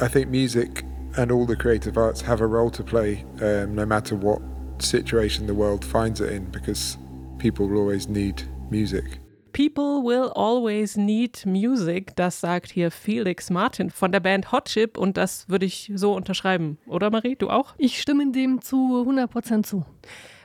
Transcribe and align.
I 0.00 0.08
think 0.08 0.28
music 0.28 0.84
and 1.16 1.30
all 1.30 1.46
the 1.46 1.56
creative 1.56 1.96
arts 1.96 2.20
have 2.22 2.40
a 2.40 2.46
role 2.46 2.70
to 2.70 2.82
play 2.82 3.24
um, 3.40 3.74
no 3.74 3.86
matter 3.86 4.16
what 4.16 4.40
situation 4.78 5.46
the 5.46 5.54
world 5.54 5.84
finds 5.84 6.20
it 6.20 6.32
in 6.32 6.44
because 6.50 6.98
people 7.38 7.68
will 7.68 7.78
always 7.78 8.08
need 8.08 8.42
music. 8.70 9.20
People 9.52 10.02
will 10.02 10.32
always 10.34 10.96
need 10.96 11.46
music, 11.46 12.16
das 12.16 12.40
sagt 12.40 12.72
hier 12.72 12.90
Felix 12.90 13.50
Martin 13.50 13.90
von 13.90 14.10
der 14.10 14.18
Band 14.18 14.50
Hot 14.50 14.64
Chip 14.64 14.98
und 14.98 15.16
das 15.16 15.48
würde 15.48 15.66
ich 15.66 15.92
so 15.94 16.12
unterschreiben, 16.12 16.78
oder 16.86 17.10
Marie, 17.10 17.36
du 17.36 17.50
auch? 17.50 17.74
Ich 17.78 18.00
stimme 18.00 18.32
dem 18.32 18.60
zu 18.60 18.76
100% 18.76 19.62
zu. 19.62 19.86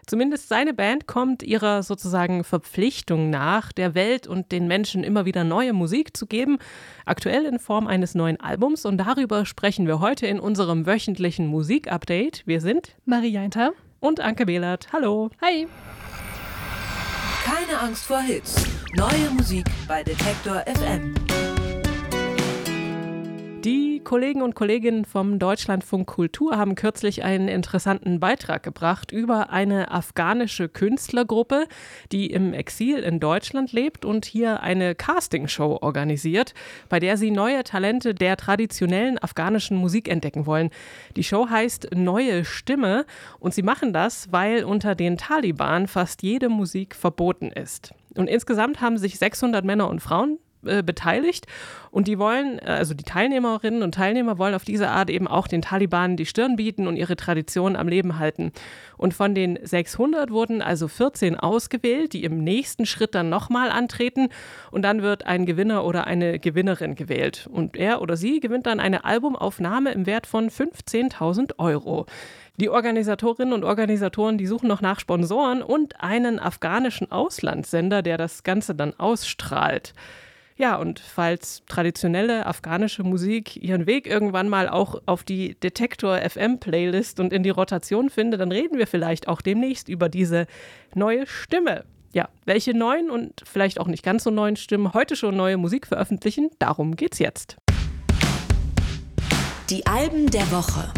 Zumindest 0.09 0.49
seine 0.49 0.73
Band 0.73 1.05
kommt 1.05 1.43
ihrer 1.43 1.83
sozusagen 1.83 2.43
Verpflichtung 2.43 3.29
nach, 3.29 3.71
der 3.71 3.93
Welt 3.93 4.25
und 4.25 4.51
den 4.51 4.67
Menschen 4.67 5.03
immer 5.03 5.25
wieder 5.25 5.43
neue 5.43 5.71
Musik 5.71 6.17
zu 6.17 6.25
geben, 6.25 6.57
aktuell 7.05 7.45
in 7.45 7.59
Form 7.59 7.85
eines 7.85 8.15
neuen 8.15 8.39
Albums. 8.39 8.85
Und 8.85 8.97
darüber 8.97 9.45
sprechen 9.45 9.85
wir 9.85 9.99
heute 9.99 10.25
in 10.25 10.39
unserem 10.39 10.87
wöchentlichen 10.87 11.45
Musikupdate. 11.45 12.41
Wir 12.47 12.59
sind 12.59 12.95
Marie 13.05 13.29
Jainter 13.29 13.73
und 13.99 14.19
Anke 14.19 14.47
Behlert. 14.47 14.87
Hallo. 14.91 15.29
Hi. 15.43 15.67
Keine 17.43 17.79
Angst 17.79 18.05
vor 18.05 18.21
Hits. 18.21 18.65
Neue 18.95 19.29
Musik 19.37 19.65
bei 19.87 20.01
Detektor 20.01 20.63
FM. 20.65 21.13
Die 23.65 23.99
Kollegen 23.99 24.41
und 24.41 24.55
Kolleginnen 24.55 25.03
vom 25.03 25.37
Deutschlandfunk 25.37 26.07
Kultur 26.07 26.57
haben 26.57 26.75
kürzlich 26.75 27.25
einen 27.25 27.49
interessanten 27.49 28.21
Beitrag 28.21 28.63
gebracht 28.63 29.11
über 29.11 29.49
eine 29.49 29.91
afghanische 29.91 30.69
Künstlergruppe, 30.69 31.67
die 32.13 32.27
im 32.27 32.53
Exil 32.53 32.99
in 32.99 33.19
Deutschland 33.19 33.73
lebt 33.73 34.05
und 34.05 34.23
hier 34.23 34.61
eine 34.61 34.95
Castingshow 34.95 35.79
organisiert, 35.81 36.53
bei 36.87 37.01
der 37.01 37.17
sie 37.17 37.31
neue 37.31 37.65
Talente 37.65 38.15
der 38.15 38.37
traditionellen 38.37 39.21
afghanischen 39.21 39.75
Musik 39.75 40.07
entdecken 40.07 40.45
wollen. 40.45 40.69
Die 41.17 41.25
Show 41.25 41.49
heißt 41.49 41.89
Neue 41.93 42.45
Stimme 42.45 43.05
und 43.39 43.53
sie 43.53 43.63
machen 43.63 43.91
das, 43.91 44.31
weil 44.31 44.63
unter 44.63 44.95
den 44.95 45.17
Taliban 45.17 45.87
fast 45.87 46.23
jede 46.23 46.47
Musik 46.47 46.95
verboten 46.95 47.51
ist. 47.51 47.93
Und 48.15 48.29
insgesamt 48.29 48.79
haben 48.79 48.97
sich 48.97 49.19
600 49.19 49.65
Männer 49.65 49.89
und 49.89 49.99
Frauen 49.99 50.39
äh, 50.65 50.83
beteiligt 50.83 51.47
und 51.91 52.07
die 52.07 52.19
wollen, 52.19 52.59
äh, 52.59 52.65
also 52.65 52.93
die 52.93 53.03
Teilnehmerinnen 53.03 53.81
und 53.81 53.95
Teilnehmer 53.95 54.37
wollen 54.37 54.53
auf 54.53 54.65
diese 54.65 54.89
Art 54.89 55.09
eben 55.09 55.27
auch 55.27 55.47
den 55.47 55.61
Taliban 55.61 56.17
die 56.17 56.25
Stirn 56.25 56.55
bieten 56.57 56.87
und 56.87 56.97
ihre 56.97 57.15
Tradition 57.15 57.75
am 57.75 57.87
Leben 57.87 58.19
halten. 58.19 58.51
Und 58.97 59.13
von 59.13 59.33
den 59.33 59.57
600 59.61 60.31
wurden 60.31 60.61
also 60.61 60.87
14 60.87 61.37
ausgewählt, 61.37 62.11
die 62.11 62.23
im 62.25 62.43
nächsten 62.43 62.85
Schritt 62.85 63.15
dann 63.15 63.29
nochmal 63.29 63.69
antreten 63.69 64.27
und 64.71 64.81
dann 64.81 65.01
wird 65.01 65.25
ein 65.25 65.45
Gewinner 65.45 65.85
oder 65.85 66.07
eine 66.07 66.39
Gewinnerin 66.39 66.95
gewählt. 66.95 67.47
Und 67.51 67.77
er 67.77 68.01
oder 68.01 68.17
sie 68.17 68.39
gewinnt 68.39 68.65
dann 68.65 68.79
eine 68.79 69.05
Albumaufnahme 69.05 69.91
im 69.91 70.05
Wert 70.05 70.27
von 70.27 70.49
15.000 70.49 71.57
Euro. 71.57 72.05
Die 72.57 72.69
Organisatorinnen 72.69 73.53
und 73.53 73.63
Organisatoren, 73.63 74.37
die 74.37 74.45
suchen 74.45 74.67
noch 74.67 74.81
nach 74.81 74.99
Sponsoren 74.99 75.61
und 75.61 76.01
einen 76.01 76.39
afghanischen 76.39 77.09
Auslandssender, 77.09 78.01
der 78.01 78.17
das 78.17 78.43
Ganze 78.43 78.75
dann 78.75 78.93
ausstrahlt. 78.99 79.93
Ja, 80.59 80.75
und 80.75 80.99
falls 80.99 81.63
traditionelle 81.69 82.45
afghanische 82.45 83.03
Musik 83.03 83.55
ihren 83.55 83.87
Weg 83.87 84.05
irgendwann 84.05 84.49
mal 84.49 84.67
auch 84.67 85.01
auf 85.05 85.23
die 85.23 85.57
Detektor 85.57 86.17
FM 86.17 86.59
Playlist 86.59 87.21
und 87.21 87.31
in 87.31 87.43
die 87.43 87.49
Rotation 87.49 88.09
findet, 88.09 88.41
dann 88.41 88.51
reden 88.51 88.77
wir 88.77 88.85
vielleicht 88.85 89.29
auch 89.29 89.39
demnächst 89.39 89.87
über 89.87 90.09
diese 90.09 90.47
neue 90.93 91.25
Stimme. 91.27 91.85
Ja, 92.11 92.27
welche 92.43 92.73
neuen 92.73 93.09
und 93.09 93.41
vielleicht 93.45 93.79
auch 93.79 93.87
nicht 93.87 94.03
ganz 94.03 94.25
so 94.25 94.31
neuen 94.31 94.57
Stimmen 94.57 94.93
heute 94.93 95.15
schon 95.15 95.37
neue 95.37 95.55
Musik 95.55 95.87
veröffentlichen, 95.87 96.49
darum 96.59 96.97
geht's 96.97 97.19
jetzt. 97.19 97.55
Die 99.69 99.87
Alben 99.87 100.29
der 100.29 100.51
Woche. 100.51 100.91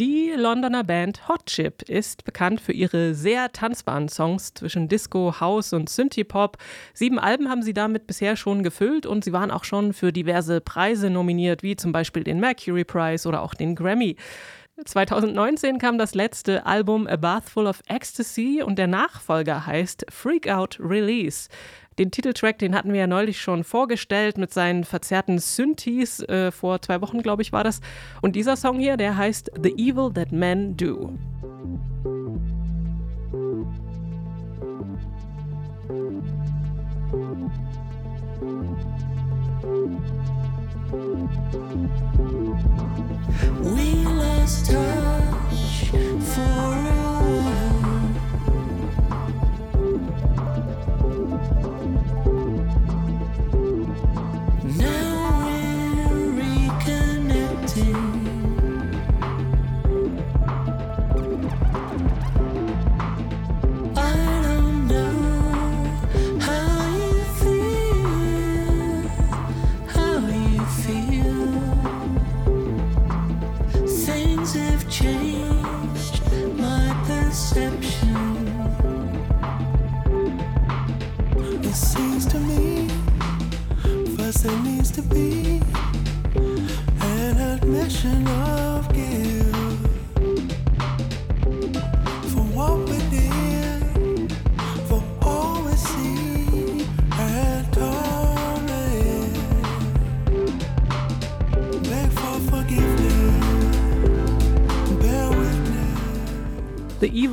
Die 0.00 0.32
Londoner 0.34 0.84
Band 0.84 1.28
Hot 1.28 1.44
Chip 1.44 1.82
ist 1.82 2.24
bekannt 2.24 2.62
für 2.62 2.72
ihre 2.72 3.14
sehr 3.14 3.52
tanzbaren 3.52 4.08
Songs 4.08 4.54
zwischen 4.54 4.88
Disco, 4.88 5.38
House 5.38 5.74
und 5.74 5.90
Synthie-Pop. 5.90 6.56
Sieben 6.94 7.18
Alben 7.18 7.50
haben 7.50 7.62
sie 7.62 7.74
damit 7.74 8.06
bisher 8.06 8.36
schon 8.36 8.62
gefüllt 8.62 9.04
und 9.04 9.22
sie 9.22 9.34
waren 9.34 9.50
auch 9.50 9.64
schon 9.64 9.92
für 9.92 10.10
diverse 10.10 10.62
Preise 10.62 11.10
nominiert, 11.10 11.62
wie 11.62 11.76
zum 11.76 11.92
Beispiel 11.92 12.24
den 12.24 12.40
Mercury 12.40 12.84
Prize 12.84 13.28
oder 13.28 13.42
auch 13.42 13.52
den 13.52 13.74
Grammy. 13.74 14.16
2019 14.84 15.78
kam 15.78 15.98
das 15.98 16.14
letzte 16.14 16.66
Album 16.66 17.06
A 17.06 17.16
Bath 17.16 17.48
Full 17.48 17.66
of 17.66 17.82
Ecstasy 17.88 18.62
und 18.64 18.78
der 18.78 18.86
Nachfolger 18.86 19.66
heißt 19.66 20.06
Freak 20.10 20.48
Out 20.48 20.78
Release. 20.80 21.48
Den 21.98 22.10
Titeltrack, 22.10 22.58
den 22.58 22.74
hatten 22.74 22.92
wir 22.92 23.00
ja 23.00 23.06
neulich 23.06 23.40
schon 23.40 23.64
vorgestellt 23.64 24.38
mit 24.38 24.52
seinen 24.52 24.84
verzerrten 24.84 25.38
Synthes. 25.38 26.20
Äh, 26.20 26.50
vor 26.50 26.80
zwei 26.80 27.00
Wochen, 27.00 27.22
glaube 27.22 27.42
ich, 27.42 27.52
war 27.52 27.64
das. 27.64 27.80
Und 28.22 28.34
dieser 28.34 28.56
Song 28.56 28.78
hier, 28.78 28.96
der 28.96 29.16
heißt 29.16 29.50
The 29.62 29.72
Evil 29.72 30.12
That 30.12 30.32
Men 30.32 30.76
Do. 30.76 31.12
just 44.42 44.66
touch 44.66 45.90
for 46.34 46.91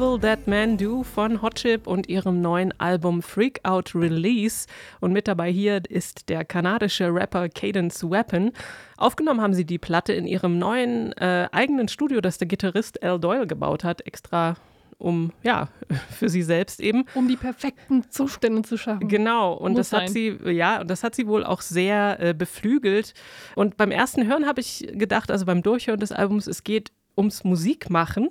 Evil 0.10 0.20
That 0.22 0.48
Men 0.48 0.76
Do 0.76 1.04
von 1.04 1.44
Hot 1.44 1.56
Chip 1.56 1.86
und 1.86 2.10
ihrem 2.10 2.42
neuen 2.42 2.74
Album 2.80 3.22
Freak 3.22 3.60
Out 3.62 3.94
Release. 3.94 4.66
Und 5.02 5.14
mit 5.14 5.28
dabei 5.28 5.52
hier 5.52 5.84
ist 5.88 6.30
der 6.30 6.46
kanadische 6.46 7.14
Rapper 7.14 7.48
Cadence 7.48 8.04
Weapon. 8.04 8.52
Aufgenommen 8.98 9.40
haben 9.40 9.54
sie 9.54 9.66
die 9.66 9.78
Platte 9.78 10.14
in 10.14 10.26
ihrem 10.26 10.58
neuen 10.58 11.12
äh, 11.14 11.48
eigenen 11.52 11.90
Studio, 11.90 12.22
das 12.22 12.40
der 12.40 12.48
Gitarrist 12.48 13.04
Al 13.04 13.20
Doyle 13.20 13.46
gebaut 13.46 13.84
hat, 13.84 14.02
extra 14.08 14.56
um, 14.98 15.32
ja, 15.44 15.68
für 16.10 16.28
sie 16.28 16.42
selbst 16.42 16.80
eben. 16.80 17.06
Um 17.14 17.28
die 17.28 17.38
perfekten 17.38 18.10
Zustände 18.10 18.64
zu 18.64 18.78
schaffen. 18.78 19.08
Genau, 19.10 19.54
und 19.54 19.74
Muss 19.74 19.90
das 19.90 19.94
hat 19.94 20.10
sein. 20.10 20.40
sie, 20.44 20.52
ja, 20.52 20.82
und 20.82 20.90
das 20.90 21.04
hat 21.04 21.14
sie 21.14 21.28
wohl 21.28 21.44
auch 21.44 21.62
sehr 21.62 22.20
äh, 22.20 22.34
beflügelt. 22.34 23.14
Und 23.54 23.78
beim 23.78 23.92
ersten 23.92 24.26
Hören 24.26 24.48
habe 24.48 24.62
ich 24.62 24.90
gedacht, 24.92 25.30
also 25.30 25.46
beim 25.46 25.62
Durchhören 25.62 26.00
des 26.00 26.12
Albums, 26.12 26.48
es 26.48 26.64
geht 26.64 26.92
ums 27.16 27.44
Musikmachen. 27.44 28.30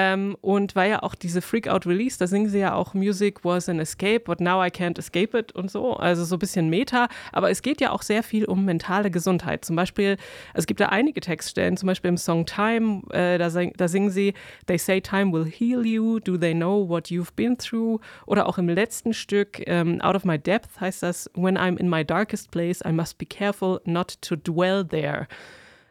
Ähm, 0.00 0.36
und 0.42 0.76
war 0.76 0.84
ja 0.86 1.02
auch 1.02 1.16
diese 1.16 1.42
Freak 1.42 1.66
Out 1.66 1.84
Release, 1.84 2.16
da 2.16 2.28
singen 2.28 2.48
sie 2.48 2.60
ja 2.60 2.74
auch 2.74 2.94
Music 2.94 3.44
was 3.44 3.68
an 3.68 3.80
escape, 3.80 4.20
but 4.20 4.40
now 4.40 4.64
I 4.64 4.68
can't 4.68 4.96
escape 4.96 5.36
it 5.36 5.50
und 5.52 5.72
so. 5.72 5.94
Also 5.94 6.24
so 6.24 6.36
ein 6.36 6.38
bisschen 6.38 6.70
Meta. 6.70 7.08
Aber 7.32 7.50
es 7.50 7.62
geht 7.62 7.80
ja 7.80 7.90
auch 7.90 8.02
sehr 8.02 8.22
viel 8.22 8.44
um 8.44 8.64
mentale 8.64 9.10
Gesundheit. 9.10 9.64
Zum 9.64 9.74
Beispiel, 9.74 10.16
es 10.54 10.66
gibt 10.66 10.78
da 10.78 10.86
einige 10.86 11.20
Textstellen, 11.20 11.76
zum 11.76 11.88
Beispiel 11.88 12.10
im 12.10 12.16
Song 12.16 12.46
Time, 12.46 13.02
äh, 13.10 13.38
da, 13.38 13.48
da 13.48 13.88
singen 13.88 14.10
sie, 14.10 14.34
They 14.66 14.78
say 14.78 15.00
time 15.00 15.32
will 15.32 15.46
heal 15.46 15.84
you, 15.84 16.20
do 16.20 16.36
they 16.36 16.54
know 16.54 16.88
what 16.88 17.08
you've 17.08 17.34
been 17.34 17.58
through? 17.58 18.00
Oder 18.26 18.46
auch 18.46 18.58
im 18.58 18.68
letzten 18.68 19.12
Stück, 19.12 19.66
ähm, 19.66 20.00
Out 20.00 20.14
of 20.14 20.24
my 20.24 20.38
depth 20.38 20.80
heißt 20.80 21.02
das, 21.02 21.28
When 21.34 21.58
I'm 21.58 21.76
in 21.76 21.88
my 21.88 22.04
darkest 22.04 22.52
place, 22.52 22.82
I 22.86 22.92
must 22.92 23.18
be 23.18 23.26
careful 23.26 23.80
not 23.84 24.22
to 24.22 24.36
dwell 24.36 24.86
there. 24.86 25.26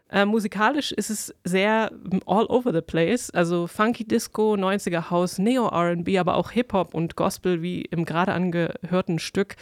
Äh, 0.09 0.25
musikalisch 0.25 0.93
ist 0.93 1.09
es 1.09 1.35
sehr 1.43 1.91
all 2.25 2.45
over 2.45 2.71
the 2.71 2.81
place, 2.81 3.29
also 3.31 3.67
Funky 3.67 4.05
Disco, 4.05 4.53
90er 4.53 5.09
House, 5.09 5.37
Neo 5.37 5.67
RB, 5.67 6.17
aber 6.17 6.35
auch 6.35 6.51
Hip-Hop 6.51 6.93
und 6.93 7.17
Gospel 7.17 7.61
wie 7.61 7.81
im 7.81 8.05
gerade 8.05 8.31
angehörten 8.31 9.19
Stück. 9.19 9.57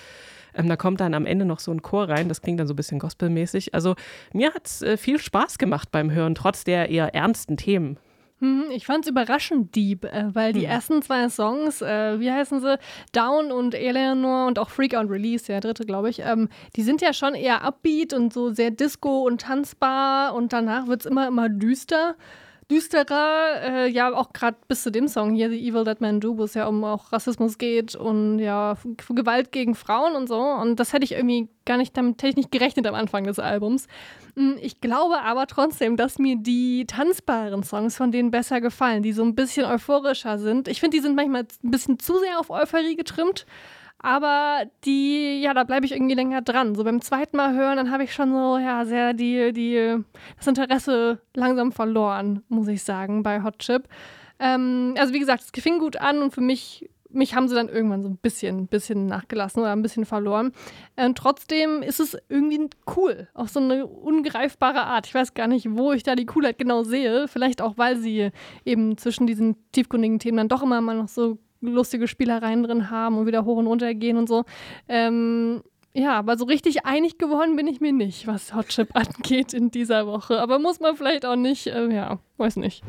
Ähm, 0.54 0.70
da 0.70 0.76
kommt 0.76 1.00
dann 1.00 1.16
am 1.16 1.26
Ende 1.26 1.46
noch 1.46 1.60
so 1.60 1.72
ein 1.72 1.82
Chor 1.82 2.10
rein, 2.10 2.30
das 2.30 2.42
klingt 2.42 2.60
dann 2.60 2.68
so 2.68 2.74
ein 2.74 2.78
bisschen 2.78 3.00
gospelmäßig. 3.00 3.74
Also 3.74 3.96
mir 4.34 4.54
hat 4.54 4.68
es 4.68 4.82
äh, 4.84 4.98
viel 4.98 5.20
Spaß 5.20 5.58
gemacht 5.58 5.90
beim 5.92 6.12
Hören, 6.12 6.36
trotz 6.36 6.64
der 6.64 6.90
eher 6.90 7.16
ernsten 7.16 7.58
Themen. 7.58 7.98
Hm, 8.46 8.66
Ich 8.72 8.86
fand 8.86 9.06
es 9.06 9.10
überraschend 9.12 9.76
deep, 9.76 10.06
äh, 10.06 10.26
weil 10.34 10.54
die 10.54 10.66
ersten 10.66 11.02
zwei 11.02 11.28
Songs, 11.30 11.82
äh, 11.82 12.20
wie 12.20 12.32
heißen 12.32 12.62
sie, 12.62 12.78
Down 13.12 13.52
und 13.52 13.74
Eleanor 13.74 14.48
und 14.48 14.60
auch 14.60 14.70
Freak 14.70 14.94
Out 14.96 15.10
Release, 15.10 15.46
der 15.46 15.62
dritte, 15.62 15.86
glaube 15.86 16.10
ich, 16.10 16.20
ähm, 16.20 16.50
die 16.76 16.84
sind 16.84 17.02
ja 17.02 17.14
schon 17.14 17.34
eher 17.34 17.64
upbeat 17.64 18.14
und 18.14 18.34
so 18.34 18.54
sehr 18.54 18.72
disco 18.72 19.24
und 19.26 19.42
tanzbar 19.42 20.36
und 20.36 20.54
danach 20.54 20.88
wird 20.88 21.02
es 21.02 21.06
immer, 21.06 21.28
immer 21.28 21.50
düster. 21.50 22.16
Düsterer, 22.72 23.62
äh, 23.62 23.88
ja, 23.90 24.12
auch 24.12 24.34
gerade 24.34 24.58
bis 24.68 24.82
zu 24.82 24.92
dem 24.92 25.08
Song 25.08 25.36
hier, 25.36 25.50
The 25.52 25.68
Evil 25.70 25.84
That 25.84 26.02
Man 26.02 26.20
Do, 26.20 26.38
wo 26.38 26.44
es 26.46 26.56
ja 26.56 26.66
um 26.66 26.84
auch 26.84 27.12
Rassismus 27.12 27.60
geht 27.60 27.94
und 27.96 28.40
ja, 28.40 28.76
Gewalt 29.10 29.52
gegen 29.52 29.76
Frauen 29.76 30.16
und 30.16 30.28
so. 30.28 30.40
Und 30.40 30.80
das 30.80 30.92
hätte 30.92 31.04
ich 31.04 31.12
irgendwie 31.12 31.48
gar 31.66 31.78
nicht, 31.78 31.96
damit 31.96 32.24
nicht 32.24 32.52
gerechnet 32.52 32.88
am 32.88 32.96
Anfang 32.96 33.26
des 33.26 33.38
Albums. 33.38 33.86
Mm, 34.34 34.54
Ich 34.62 34.82
glaube 34.82 35.22
aber 35.22 35.46
trotzdem, 35.46 35.96
dass 35.96 36.18
mir 36.18 36.38
die 36.38 36.86
tanzbaren 36.88 37.62
Songs 37.64 37.98
von 37.98 38.12
denen 38.12 38.32
besser 38.32 38.62
gefallen, 38.62 39.04
die 39.04 39.14
so 39.14 39.24
ein 39.24 39.36
bisschen 39.36 39.66
euphorischer 39.66 40.40
sind. 40.40 40.68
Ich 40.68 40.80
finde, 40.80 40.98
die 40.98 41.04
sind 41.04 41.16
manchmal 41.16 41.44
ein 41.64 41.72
bisschen 41.72 42.00
zu 42.00 42.18
sehr 42.18 42.40
auf 42.40 42.50
Euphorie 42.50 42.96
getrimmt. 42.96 43.46
Aber 44.00 44.66
die, 44.84 45.42
ja, 45.42 45.54
da 45.54 45.64
bleibe 45.64 45.86
ich 45.86 45.92
irgendwie 45.92 46.16
länger 46.16 46.42
dran. 46.42 46.76
So 46.76 46.84
beim 46.84 47.02
zweiten 47.02 47.38
Mal 47.38 47.56
hören, 47.56 47.78
dann 47.78 47.92
habe 47.92 48.04
ich 48.04 48.14
schon 48.14 48.32
so, 48.32 48.58
ja, 48.58 48.86
sehr 48.86 49.14
die, 49.14 49.52
die, 49.54 49.98
das 50.38 50.48
Interesse 50.48 51.20
langsam 51.34 51.72
verloren, 51.72 52.44
muss 52.50 52.68
ich 52.68 52.84
sagen, 52.84 53.24
bei 53.24 53.42
Hot 53.42 53.60
Chip. 53.60 53.88
Ähm, 54.40 54.96
also 54.98 55.14
wie 55.14 55.20
gesagt, 55.20 55.44
es 55.44 55.64
fing 55.64 55.80
gut 55.80 55.98
an 55.98 56.22
und 56.22 56.34
für 56.34 56.42
mich, 56.42 56.90
mich 57.10 57.36
haben 57.36 57.48
sie 57.48 57.56
dann 57.56 57.70
irgendwann 57.70 58.04
so 58.04 58.10
ein 58.10 58.18
bisschen, 58.18 58.68
bisschen 58.68 59.08
nachgelassen 59.08 59.62
oder 59.62 59.72
ein 59.72 59.82
bisschen 59.82 60.06
verloren. 60.06 60.52
Und 60.98 61.18
trotzdem 61.18 61.82
ist 61.82 62.02
es 62.02 62.18
irgendwie 62.28 62.70
cool, 62.96 63.30
auf 63.34 63.50
so 63.50 63.62
eine 63.62 63.88
ungreifbare 63.88 64.84
Art. 64.84 65.08
Ich 65.08 65.16
weiß 65.16 65.34
gar 65.34 65.48
nicht, 65.48 65.68
wo 65.72 65.94
ich 65.94 66.04
da 66.04 66.16
die 66.16 66.26
Coolheit 66.26 66.58
genau 66.58 66.84
sehe. 66.84 67.28
Vielleicht 67.28 67.62
auch, 67.62 67.78
weil 67.78 67.98
sie 67.98 68.32
eben 68.66 68.98
zwischen 68.98 69.26
diesen 69.26 69.56
tiefgründigen 69.72 70.20
Themen 70.20 70.38
dann 70.38 70.50
doch 70.50 70.62
immer 70.62 70.82
mal 70.82 70.98
noch 70.98 71.08
so 71.08 71.40
lustige 71.72 72.08
Spielereien 72.08 72.64
drin 72.64 72.90
haben 72.90 73.18
und 73.18 73.28
wieder 73.28 73.46
hoch 73.46 73.58
und 73.58 73.68
runter 73.68 73.94
gehen 73.94 74.18
und 74.18 74.28
so. 74.28 74.44
Ähm, 74.88 75.62
ja, 75.98 76.20
aber 76.20 76.38
so 76.38 76.44
richtig 76.44 76.86
einig 76.86 77.18
geworden 77.18 77.56
bin 77.56 77.68
ich 77.68 77.80
mir 77.80 77.94
nicht, 77.94 78.28
was 78.28 78.54
Hot 78.54 78.68
Chip 78.68 78.90
angeht 78.94 79.54
in 79.54 79.72
dieser 79.72 80.06
Woche. 80.06 80.42
Aber 80.42 80.60
muss 80.60 80.82
man 80.82 80.98
vielleicht 80.98 81.26
auch 81.26 81.38
nicht, 81.38 81.68
äh, 81.68 81.88
ja, 81.88 82.20
weiß 82.36 82.58
nicht. 82.58 82.84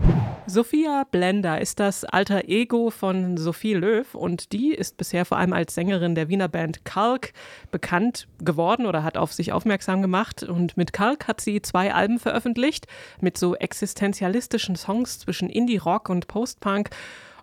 Sophia 0.49 1.05
Blender 1.09 1.61
ist 1.61 1.79
das 1.79 2.05
alter 2.05 2.49
Ego 2.49 2.91
von 2.91 3.37
Sophie 3.37 3.75
Löw 3.75 4.13
und 4.13 4.53
die 4.53 4.73
ist 4.73 4.97
bisher 4.97 5.25
vor 5.25 5.39
allem 5.39 5.53
als 5.53 5.77
Sängerin 5.77 6.17
der 6.17 6.29
Wiener 6.29 6.49
Band 6.49 6.85
Kalk 6.85 7.33
bekannt 7.71 8.27
geworden 8.41 8.87
oder 8.87 9.05
hat 9.05 9.17
auf 9.17 9.33
sich 9.33 9.53
aufmerksam 9.53 10.03
gemacht. 10.03 10.43
Und 10.43 10.77
mit 10.77 10.93
Kalk 10.93 11.29
hat 11.29 11.41
sie 11.41 11.63
zwei 11.63 11.95
Alben 11.95 12.19
veröffentlicht 12.19 12.89
mit 13.21 13.39
so 13.39 13.55
existenzialistischen 13.55 14.75
Songs 14.75 15.21
zwischen 15.21 15.49
Indie-Rock 15.49 16.09
und 16.09 16.27
Post-Punk. 16.27 16.91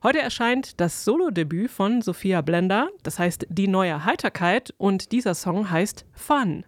Heute 0.05 0.19
erscheint 0.19 0.81
das 0.81 1.05
Solodebüt 1.05 1.71
von 1.71 2.01
Sophia 2.01 2.41
Blender, 2.41 2.89
das 3.03 3.19
heißt 3.19 3.47
Die 3.49 3.69
neue 3.69 4.03
Heiterkeit 4.03 4.73
und 4.77 5.13
dieser 5.13 5.33
Song 5.33 5.69
heißt 5.71 6.05
Fun. 6.11 6.65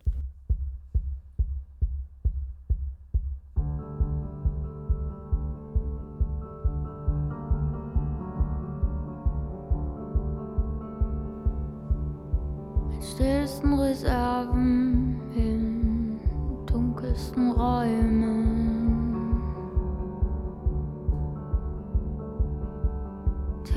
Stillsten 13.01 13.73
Reserven 13.73 15.19
in 15.35 16.19
dunkelsten 16.65 17.51
Räumen. 17.51 18.44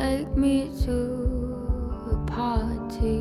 Take 0.08 0.34
me 0.38 0.70
to 0.86 0.96
a 2.10 2.16
party, 2.24 3.20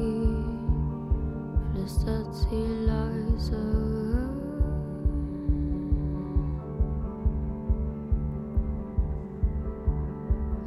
flüstert 1.74 2.34
sie 2.34 2.66
leise. 2.88 3.60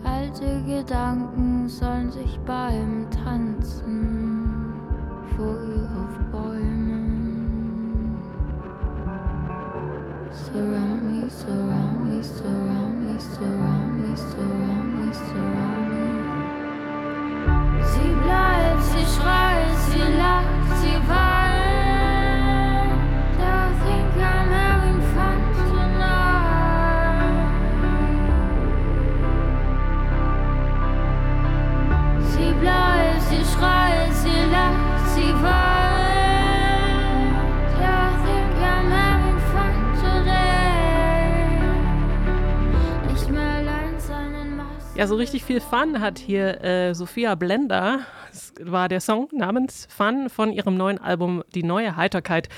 Alte 0.04 0.62
Gedanken 0.66 1.66
sollen 1.66 2.12
sich 2.12 2.38
beim 2.44 3.06
Tanzen 3.10 4.74
früh 5.34 5.86
auf 5.96 6.18
Bäumen. 6.30 8.18
Surround 10.30 11.02
me, 11.02 11.30
surround 11.30 12.04
me, 12.04 12.22
surround 12.22 13.06
me, 13.06 13.18
surround 13.18 14.02
me, 14.02 14.16
surround 14.16 15.06
me, 15.06 15.14
surround 15.14 15.74
me. 15.76 15.79
Ja, 45.00 45.06
so 45.06 45.14
richtig 45.14 45.44
viel 45.46 45.62
Fun 45.62 46.02
hat 46.02 46.18
hier 46.18 46.62
äh, 46.62 46.94
Sophia 46.94 47.34
Blender. 47.34 48.00
Das 48.30 48.52
war 48.60 48.88
der 48.88 49.00
Song 49.00 49.28
namens 49.32 49.88
Fun 49.90 50.28
von 50.30 50.52
ihrem 50.52 50.76
neuen 50.76 50.98
Album 50.98 51.42
Die 51.54 51.64
neue 51.64 51.96
Heiterkeit. 51.96 52.48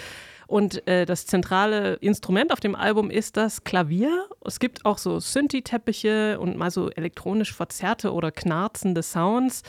Und 0.46 0.86
äh, 0.86 1.06
das 1.06 1.24
zentrale 1.26 1.94
Instrument 1.94 2.52
auf 2.52 2.60
dem 2.60 2.74
Album 2.74 3.10
ist 3.10 3.38
das 3.38 3.64
Klavier. 3.64 4.28
Es 4.44 4.60
gibt 4.60 4.84
auch 4.84 4.98
so 4.98 5.18
Synthi-Teppiche 5.18 6.38
und 6.38 6.58
mal 6.58 6.70
so 6.70 6.90
elektronisch 6.90 7.54
verzerrte 7.54 8.12
oder 8.12 8.30
knarzende 8.30 9.02
Sounds. 9.02 9.62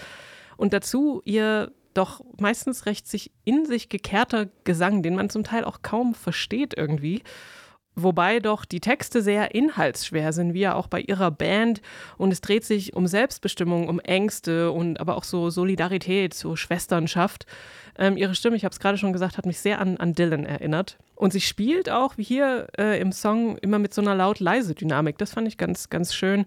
Und 0.57 0.73
dazu 0.73 1.21
ihr 1.23 1.71
doch 1.93 2.21
meistens 2.37 2.85
recht 2.85 3.07
sich 3.07 3.31
in 3.45 3.65
sich 3.65 3.87
gekehrter 3.87 4.47
Gesang, 4.65 5.03
den 5.03 5.15
man 5.15 5.29
zum 5.29 5.45
Teil 5.45 5.63
auch 5.63 5.83
kaum 5.83 6.15
versteht 6.15 6.73
irgendwie. 6.75 7.23
Wobei 7.95 8.39
doch 8.39 8.65
die 8.65 8.79
Texte 8.79 9.21
sehr 9.21 9.53
inhaltsschwer 9.53 10.33
sind, 10.33 10.53
wie 10.53 10.61
ja 10.61 10.73
auch 10.73 10.87
bei 10.87 10.99
ihrer 11.01 11.29
Band. 11.29 11.81
Und 12.17 12.31
es 12.31 12.41
dreht 12.41 12.65
sich 12.65 12.95
um 12.95 13.05
Selbstbestimmung, 13.05 13.87
um 13.87 13.99
Ängste 13.99 14.71
und 14.71 14.99
aber 14.99 15.15
auch 15.15 15.23
so 15.23 15.49
Solidarität, 15.49 16.33
so 16.33 16.55
Schwesternschaft. 16.55 17.45
Ähm, 17.97 18.17
ihre 18.17 18.33
Stimme, 18.33 18.55
ich 18.55 18.65
habe 18.65 18.73
es 18.73 18.79
gerade 18.79 18.97
schon 18.97 19.13
gesagt, 19.13 19.37
hat 19.37 19.45
mich 19.45 19.59
sehr 19.59 19.79
an, 19.79 19.97
an 19.97 20.13
Dylan 20.13 20.45
erinnert. 20.45 20.97
Und 21.15 21.31
sie 21.31 21.41
spielt 21.41 21.89
auch, 21.89 22.17
wie 22.17 22.23
hier 22.23 22.67
äh, 22.77 22.99
im 22.99 23.11
Song, 23.11 23.57
immer 23.59 23.77
mit 23.77 23.93
so 23.93 24.01
einer 24.01 24.15
laut-leise 24.15 24.73
Dynamik. 24.73 25.19
Das 25.19 25.33
fand 25.33 25.47
ich 25.47 25.57
ganz, 25.57 25.89
ganz 25.89 26.15
schön. 26.15 26.45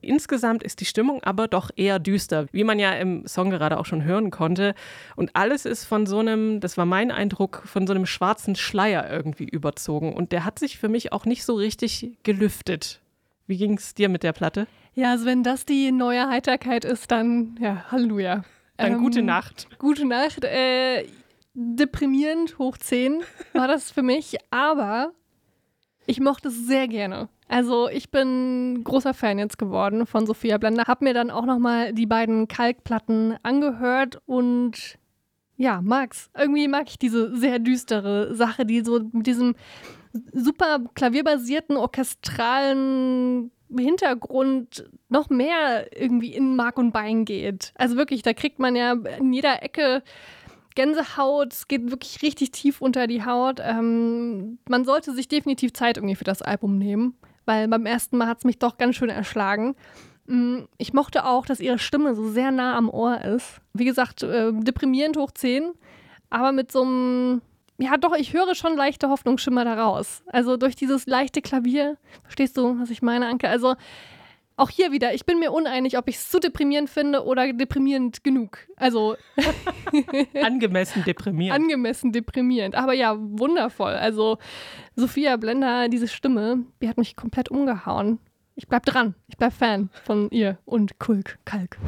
Insgesamt 0.00 0.62
ist 0.62 0.80
die 0.80 0.84
Stimmung 0.84 1.22
aber 1.24 1.48
doch 1.48 1.70
eher 1.76 1.98
düster, 1.98 2.46
wie 2.52 2.64
man 2.64 2.78
ja 2.78 2.92
im 2.92 3.26
Song 3.26 3.50
gerade 3.50 3.78
auch 3.78 3.86
schon 3.86 4.04
hören 4.04 4.30
konnte. 4.30 4.74
Und 5.16 5.30
alles 5.34 5.64
ist 5.64 5.84
von 5.84 6.06
so 6.06 6.20
einem, 6.20 6.60
das 6.60 6.76
war 6.76 6.86
mein 6.86 7.10
Eindruck, 7.10 7.62
von 7.64 7.86
so 7.86 7.92
einem 7.92 8.06
schwarzen 8.06 8.54
Schleier 8.54 9.10
irgendwie 9.10 9.48
überzogen. 9.48 10.12
Und 10.12 10.32
der 10.32 10.44
hat 10.44 10.58
sich 10.58 10.78
für 10.78 10.88
mich 10.88 11.12
auch 11.12 11.24
nicht 11.24 11.44
so 11.44 11.54
richtig 11.54 12.18
gelüftet. 12.22 13.00
Wie 13.46 13.56
ging 13.56 13.76
es 13.76 13.94
dir 13.94 14.08
mit 14.08 14.22
der 14.22 14.32
Platte? 14.32 14.66
Ja, 14.94 15.10
also 15.12 15.24
wenn 15.26 15.42
das 15.42 15.64
die 15.64 15.90
neue 15.90 16.28
Heiterkeit 16.28 16.84
ist, 16.84 17.10
dann, 17.10 17.58
ja, 17.60 17.84
Halleluja. 17.90 18.44
Dann 18.76 18.92
Ähm, 18.92 18.98
gute 18.98 19.22
Nacht. 19.22 19.68
Gute 19.78 20.04
Nacht. 20.04 20.44
Äh, 20.44 21.06
deprimierend 21.54 22.58
hoch 22.58 22.76
10 22.76 23.22
war 23.52 23.66
das 23.66 23.90
für 23.90 24.02
mich, 24.02 24.36
aber 24.50 25.12
ich 26.08 26.20
mochte 26.20 26.48
es 26.48 26.66
sehr 26.66 26.88
gerne. 26.88 27.28
Also 27.48 27.88
ich 27.90 28.10
bin 28.10 28.82
großer 28.82 29.12
Fan 29.12 29.38
jetzt 29.38 29.58
geworden 29.58 30.06
von 30.06 30.26
Sophia 30.26 30.56
Blender. 30.56 30.84
Hab 30.86 31.02
mir 31.02 31.12
dann 31.12 31.30
auch 31.30 31.44
nochmal 31.44 31.92
die 31.92 32.06
beiden 32.06 32.48
Kalkplatten 32.48 33.36
angehört 33.42 34.20
und 34.24 34.98
ja, 35.58 35.80
mag's. 35.82 36.30
Irgendwie 36.36 36.66
mag 36.66 36.88
ich 36.88 36.98
diese 36.98 37.36
sehr 37.36 37.58
düstere 37.58 38.34
Sache, 38.34 38.64
die 38.64 38.80
so 38.80 39.00
mit 39.12 39.26
diesem 39.26 39.54
super 40.32 40.78
klavierbasierten, 40.94 41.76
orchestralen 41.76 43.50
Hintergrund 43.76 44.88
noch 45.10 45.28
mehr 45.28 45.94
irgendwie 45.94 46.32
in 46.32 46.56
Mark 46.56 46.78
und 46.78 46.92
Bein 46.92 47.26
geht. 47.26 47.74
Also 47.74 47.96
wirklich, 47.96 48.22
da 48.22 48.32
kriegt 48.32 48.58
man 48.58 48.76
ja 48.76 48.92
in 48.92 49.34
jeder 49.34 49.62
Ecke 49.62 50.02
Gänsehaut, 50.74 51.52
es 51.52 51.68
geht 51.68 51.90
wirklich 51.90 52.22
richtig 52.22 52.50
tief 52.52 52.80
unter 52.80 53.06
die 53.06 53.24
Haut. 53.24 53.60
Ähm, 53.62 54.58
man 54.68 54.84
sollte 54.84 55.12
sich 55.14 55.28
definitiv 55.28 55.72
Zeit 55.72 55.96
irgendwie 55.96 56.16
für 56.16 56.24
das 56.24 56.42
Album 56.42 56.78
nehmen, 56.78 57.16
weil 57.46 57.68
beim 57.68 57.86
ersten 57.86 58.16
Mal 58.16 58.28
hat 58.28 58.38
es 58.38 58.44
mich 58.44 58.58
doch 58.58 58.78
ganz 58.78 58.96
schön 58.96 59.10
erschlagen. 59.10 59.74
Mm, 60.26 60.60
Ich 60.78 60.92
mochte 60.92 61.24
auch, 61.26 61.46
dass 61.46 61.60
ihre 61.60 61.78
Stimme 61.78 62.14
so 62.14 62.28
sehr 62.28 62.50
nah 62.50 62.76
am 62.76 62.88
Ohr 62.90 63.20
ist. 63.22 63.60
Wie 63.74 63.84
gesagt, 63.84 64.22
äh, 64.22 64.52
deprimierend 64.52 65.16
hoch 65.16 65.30
10. 65.32 65.72
aber 66.30 66.52
mit 66.52 66.70
so 66.70 66.82
einem, 66.82 67.42
ja 67.78 67.96
doch, 67.96 68.14
ich 68.14 68.32
höre 68.34 68.54
schon 68.54 68.76
leichte 68.76 69.08
Hoffnungsschimmer 69.08 69.64
daraus. 69.64 70.22
Also 70.26 70.56
durch 70.56 70.76
dieses 70.76 71.06
leichte 71.06 71.40
Klavier, 71.42 71.96
verstehst 72.22 72.56
du, 72.56 72.78
was 72.80 72.90
ich 72.90 73.02
meine, 73.02 73.26
Anke? 73.26 73.48
Also 73.48 73.74
auch 74.58 74.70
hier 74.70 74.92
wieder, 74.92 75.14
ich 75.14 75.24
bin 75.24 75.38
mir 75.38 75.52
uneinig, 75.52 75.96
ob 75.96 76.08
ich 76.08 76.16
es 76.16 76.28
zu 76.28 76.40
deprimierend 76.40 76.90
finde 76.90 77.24
oder 77.24 77.52
deprimierend 77.52 78.24
genug. 78.24 78.58
Also 78.76 79.16
Angemessen 80.42 81.04
deprimierend. 81.04 81.60
angemessen 81.60 82.12
deprimierend. 82.12 82.74
Aber 82.74 82.92
ja, 82.92 83.16
wundervoll. 83.18 83.92
Also 83.92 84.38
Sophia 84.96 85.36
Blender, 85.36 85.88
diese 85.88 86.08
Stimme, 86.08 86.64
die 86.82 86.88
hat 86.88 86.98
mich 86.98 87.14
komplett 87.16 87.50
umgehauen. 87.50 88.18
Ich 88.58 88.66
bleib 88.66 88.84
dran. 88.84 89.14
Ich 89.28 89.36
bleib 89.36 89.52
Fan 89.52 89.88
von 90.04 90.28
ihr 90.30 90.58
und 90.64 90.98
Kulk, 90.98 91.38
Kalk. 91.44 91.78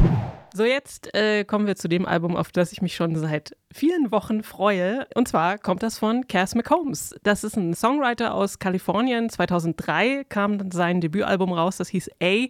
So, 0.55 0.63
jetzt 0.63 1.13
äh, 1.17 1.43
kommen 1.45 1.67
wir 1.67 1.75
zu 1.75 1.89
dem 1.89 2.07
Album, 2.07 2.37
auf 2.37 2.53
das 2.53 2.71
ich 2.71 2.81
mich 2.81 2.95
schon 2.95 3.17
seit 3.17 3.57
vielen 3.73 4.13
Wochen 4.13 4.45
freue. 4.45 5.09
Und 5.17 5.27
zwar 5.27 5.59
kommt 5.59 5.83
das 5.83 5.99
von 5.99 6.29
Cass 6.29 6.55
McCombs. 6.55 7.17
Das 7.25 7.43
ist 7.43 7.57
ein 7.57 7.75
Songwriter 7.75 8.35
aus 8.35 8.61
Kalifornien. 8.61 9.29
2003 9.29 10.27
kam 10.29 10.71
sein 10.71 11.01
Debütalbum 11.01 11.53
raus, 11.53 11.77
das 11.77 11.89
hieß 11.89 12.09
A. 12.23 12.47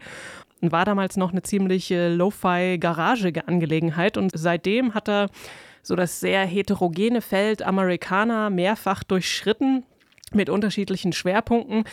Und 0.60 0.70
war 0.70 0.84
damals 0.84 1.16
noch 1.16 1.32
eine 1.32 1.40
ziemliche 1.40 2.10
Lo-Fi-garagige 2.10 3.48
Angelegenheit. 3.48 4.18
Und 4.18 4.32
seitdem 4.34 4.92
hat 4.92 5.08
er 5.08 5.30
so 5.82 5.96
das 5.96 6.20
sehr 6.20 6.44
heterogene 6.44 7.22
Feld 7.22 7.62
Amerikaner 7.62 8.50
mehrfach 8.50 9.02
durchschritten 9.02 9.86
mit 10.34 10.50
unterschiedlichen 10.50 11.12
Schwerpunkten. 11.12 11.84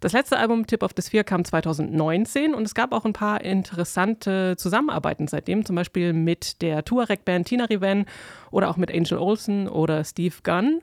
Das 0.00 0.12
letzte 0.12 0.38
Album 0.38 0.66
Tip 0.66 0.82
of 0.82 0.92
the 0.96 1.02
Sphere 1.02 1.24
kam 1.24 1.44
2019 1.44 2.54
und 2.54 2.64
es 2.64 2.74
gab 2.74 2.92
auch 2.92 3.04
ein 3.04 3.12
paar 3.12 3.42
interessante 3.42 4.56
Zusammenarbeiten 4.56 5.26
seitdem, 5.26 5.64
zum 5.64 5.76
Beispiel 5.76 6.12
mit 6.12 6.62
der 6.62 6.84
Tuareg-Band 6.84 7.48
Tina 7.48 7.64
Riven 7.64 8.06
oder 8.50 8.68
auch 8.68 8.76
mit 8.76 8.92
Angel 8.92 9.18
Olsen 9.18 9.68
oder 9.68 10.04
Steve 10.04 10.34
Gunn. 10.42 10.80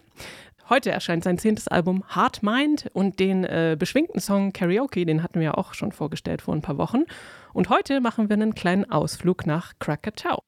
Heute 0.69 0.91
erscheint 0.91 1.25
sein 1.25 1.37
zehntes 1.37 1.67
Album 1.67 2.03
Heart 2.15 2.41
Mind 2.41 2.89
und 2.93 3.19
den 3.19 3.43
äh, 3.43 3.75
beschwingten 3.77 4.21
Song 4.21 4.53
Karaoke, 4.53 5.05
den 5.05 5.21
hatten 5.21 5.39
wir 5.39 5.45
ja 5.45 5.53
auch 5.53 5.73
schon 5.73 5.91
vorgestellt 5.91 6.41
vor 6.41 6.55
ein 6.55 6.61
paar 6.61 6.77
Wochen. 6.77 7.03
Und 7.53 7.69
heute 7.69 7.99
machen 7.99 8.29
wir 8.29 8.35
einen 8.35 8.55
kleinen 8.55 8.89
Ausflug 8.89 9.45
nach 9.45 9.73
Krakatoa. 9.79 10.39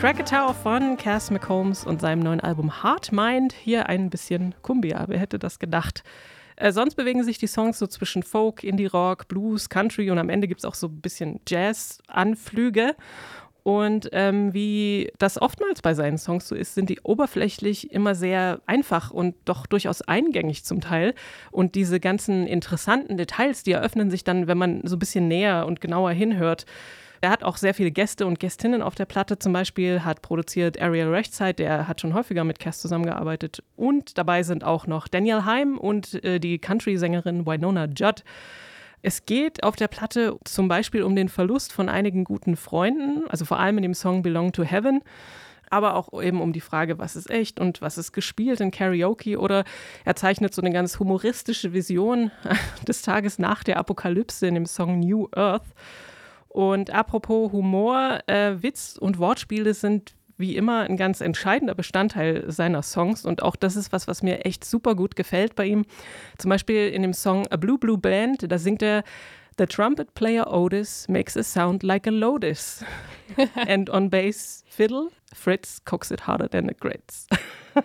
Krakatoa 0.00 0.54
von 0.54 0.96
Cass 0.96 1.30
McCombs 1.30 1.84
und 1.84 2.00
seinem 2.00 2.20
neuen 2.20 2.40
Album 2.40 2.82
Heart 2.82 3.12
Mind. 3.12 3.52
Hier 3.52 3.90
ein 3.90 4.08
bisschen 4.08 4.54
Kumbia, 4.62 5.04
wer 5.08 5.18
hätte 5.18 5.38
das 5.38 5.58
gedacht? 5.58 6.04
Äh, 6.56 6.72
sonst 6.72 6.94
bewegen 6.94 7.22
sich 7.22 7.36
die 7.36 7.46
Songs 7.46 7.78
so 7.78 7.86
zwischen 7.86 8.22
Folk, 8.22 8.64
Indie-Rock, 8.64 9.28
Blues, 9.28 9.68
Country 9.68 10.10
und 10.10 10.16
am 10.16 10.30
Ende 10.30 10.48
gibt 10.48 10.60
es 10.60 10.64
auch 10.64 10.74
so 10.74 10.86
ein 10.86 11.02
bisschen 11.02 11.40
Jazz-Anflüge. 11.46 12.96
Und 13.62 14.08
ähm, 14.12 14.54
wie 14.54 15.12
das 15.18 15.40
oftmals 15.40 15.82
bei 15.82 15.92
seinen 15.92 16.16
Songs 16.16 16.48
so 16.48 16.54
ist, 16.54 16.74
sind 16.74 16.88
die 16.88 17.00
oberflächlich 17.02 17.92
immer 17.92 18.14
sehr 18.14 18.62
einfach 18.64 19.10
und 19.10 19.34
doch 19.44 19.66
durchaus 19.66 20.00
eingängig 20.00 20.64
zum 20.64 20.80
Teil. 20.80 21.12
Und 21.50 21.74
diese 21.74 22.00
ganzen 22.00 22.46
interessanten 22.46 23.18
Details, 23.18 23.64
die 23.64 23.72
eröffnen 23.72 24.10
sich 24.10 24.24
dann, 24.24 24.46
wenn 24.46 24.56
man 24.56 24.80
so 24.84 24.96
ein 24.96 24.98
bisschen 24.98 25.28
näher 25.28 25.66
und 25.66 25.82
genauer 25.82 26.12
hinhört. 26.12 26.64
Er 27.22 27.30
hat 27.30 27.44
auch 27.44 27.58
sehr 27.58 27.74
viele 27.74 27.90
Gäste 27.90 28.26
und 28.26 28.40
Gästinnen 28.40 28.80
auf 28.80 28.94
der 28.94 29.04
Platte. 29.04 29.38
Zum 29.38 29.52
Beispiel 29.52 30.04
hat 30.04 30.22
produziert 30.22 30.80
Ariel 30.80 31.08
Rechtside, 31.08 31.54
der 31.54 31.86
hat 31.86 32.00
schon 32.00 32.14
häufiger 32.14 32.44
mit 32.44 32.58
Cass 32.58 32.80
zusammengearbeitet. 32.80 33.62
Und 33.76 34.16
dabei 34.16 34.42
sind 34.42 34.64
auch 34.64 34.86
noch 34.86 35.06
Daniel 35.06 35.44
Heim 35.44 35.76
und 35.76 36.24
äh, 36.24 36.40
die 36.40 36.58
Country-Sängerin 36.58 37.46
Winona 37.46 37.86
Judd. 37.86 38.24
Es 39.02 39.26
geht 39.26 39.62
auf 39.64 39.76
der 39.76 39.88
Platte 39.88 40.38
zum 40.44 40.68
Beispiel 40.68 41.02
um 41.02 41.14
den 41.14 41.28
Verlust 41.28 41.72
von 41.72 41.88
einigen 41.88 42.24
guten 42.24 42.56
Freunden, 42.56 43.28
also 43.28 43.44
vor 43.44 43.58
allem 43.58 43.78
in 43.78 43.82
dem 43.82 43.94
Song 43.94 44.22
Belong 44.22 44.52
to 44.52 44.62
Heaven, 44.62 45.00
aber 45.70 45.96
auch 45.96 46.22
eben 46.22 46.40
um 46.40 46.52
die 46.52 46.60
Frage, 46.60 46.98
was 46.98 47.16
ist 47.16 47.30
echt 47.30 47.60
und 47.60 47.80
was 47.80 47.96
ist 47.96 48.12
gespielt 48.12 48.60
in 48.60 48.70
Karaoke 48.70 49.38
oder 49.38 49.64
er 50.04 50.16
zeichnet 50.16 50.52
so 50.52 50.60
eine 50.60 50.72
ganz 50.72 50.98
humoristische 50.98 51.72
Vision 51.72 52.30
des 52.88 53.02
Tages 53.02 53.38
nach 53.38 53.62
der 53.62 53.78
Apokalypse 53.78 54.46
in 54.46 54.54
dem 54.54 54.66
Song 54.66 55.00
New 55.00 55.28
Earth. 55.34 55.64
Und 56.50 56.90
apropos 56.90 57.52
Humor, 57.52 58.20
äh, 58.26 58.60
Witz 58.60 58.98
und 59.00 59.18
Wortspiele 59.18 59.72
sind 59.72 60.14
wie 60.36 60.56
immer 60.56 60.80
ein 60.80 60.96
ganz 60.96 61.20
entscheidender 61.20 61.74
Bestandteil 61.74 62.50
seiner 62.50 62.82
Songs 62.82 63.24
und 63.24 63.42
auch 63.42 63.56
das 63.56 63.76
ist 63.76 63.92
was, 63.92 64.08
was 64.08 64.22
mir 64.22 64.44
echt 64.44 64.64
super 64.64 64.96
gut 64.96 65.14
gefällt 65.14 65.54
bei 65.54 65.66
ihm. 65.66 65.84
Zum 66.38 66.48
Beispiel 66.48 66.88
in 66.88 67.02
dem 67.02 67.12
Song 67.12 67.46
A 67.48 67.56
Blue 67.56 67.78
Blue 67.78 67.98
Band, 67.98 68.50
da 68.50 68.58
singt 68.58 68.82
er 68.82 69.04
The 69.58 69.66
trumpet 69.66 70.14
player 70.14 70.50
Otis 70.50 71.06
makes 71.08 71.36
a 71.36 71.42
sound 71.42 71.82
like 71.82 72.06
a 72.06 72.10
lotus. 72.10 72.82
And 73.54 73.90
on 73.90 74.08
bass 74.08 74.64
fiddle, 74.66 75.10
Fritz 75.34 75.84
cooks 75.84 76.10
it 76.10 76.26
harder 76.26 76.48
than 76.48 76.68
it 76.68 76.80
grits. 76.80 77.26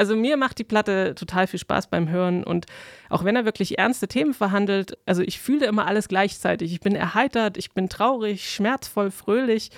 Also 0.00 0.16
mir 0.16 0.38
macht 0.38 0.58
die 0.58 0.64
Platte 0.64 1.14
total 1.14 1.46
viel 1.46 1.60
Spaß 1.60 1.88
beim 1.88 2.08
Hören 2.08 2.42
und 2.42 2.64
auch 3.10 3.22
wenn 3.22 3.36
er 3.36 3.44
wirklich 3.44 3.78
ernste 3.78 4.08
Themen 4.08 4.32
verhandelt, 4.32 4.96
also 5.04 5.20
ich 5.20 5.38
fühle 5.38 5.66
immer 5.66 5.86
alles 5.86 6.08
gleichzeitig. 6.08 6.72
Ich 6.72 6.80
bin 6.80 6.94
erheitert, 6.94 7.58
ich 7.58 7.72
bin 7.72 7.90
traurig, 7.90 8.48
schmerzvoll, 8.48 9.10
fröhlich 9.10 9.68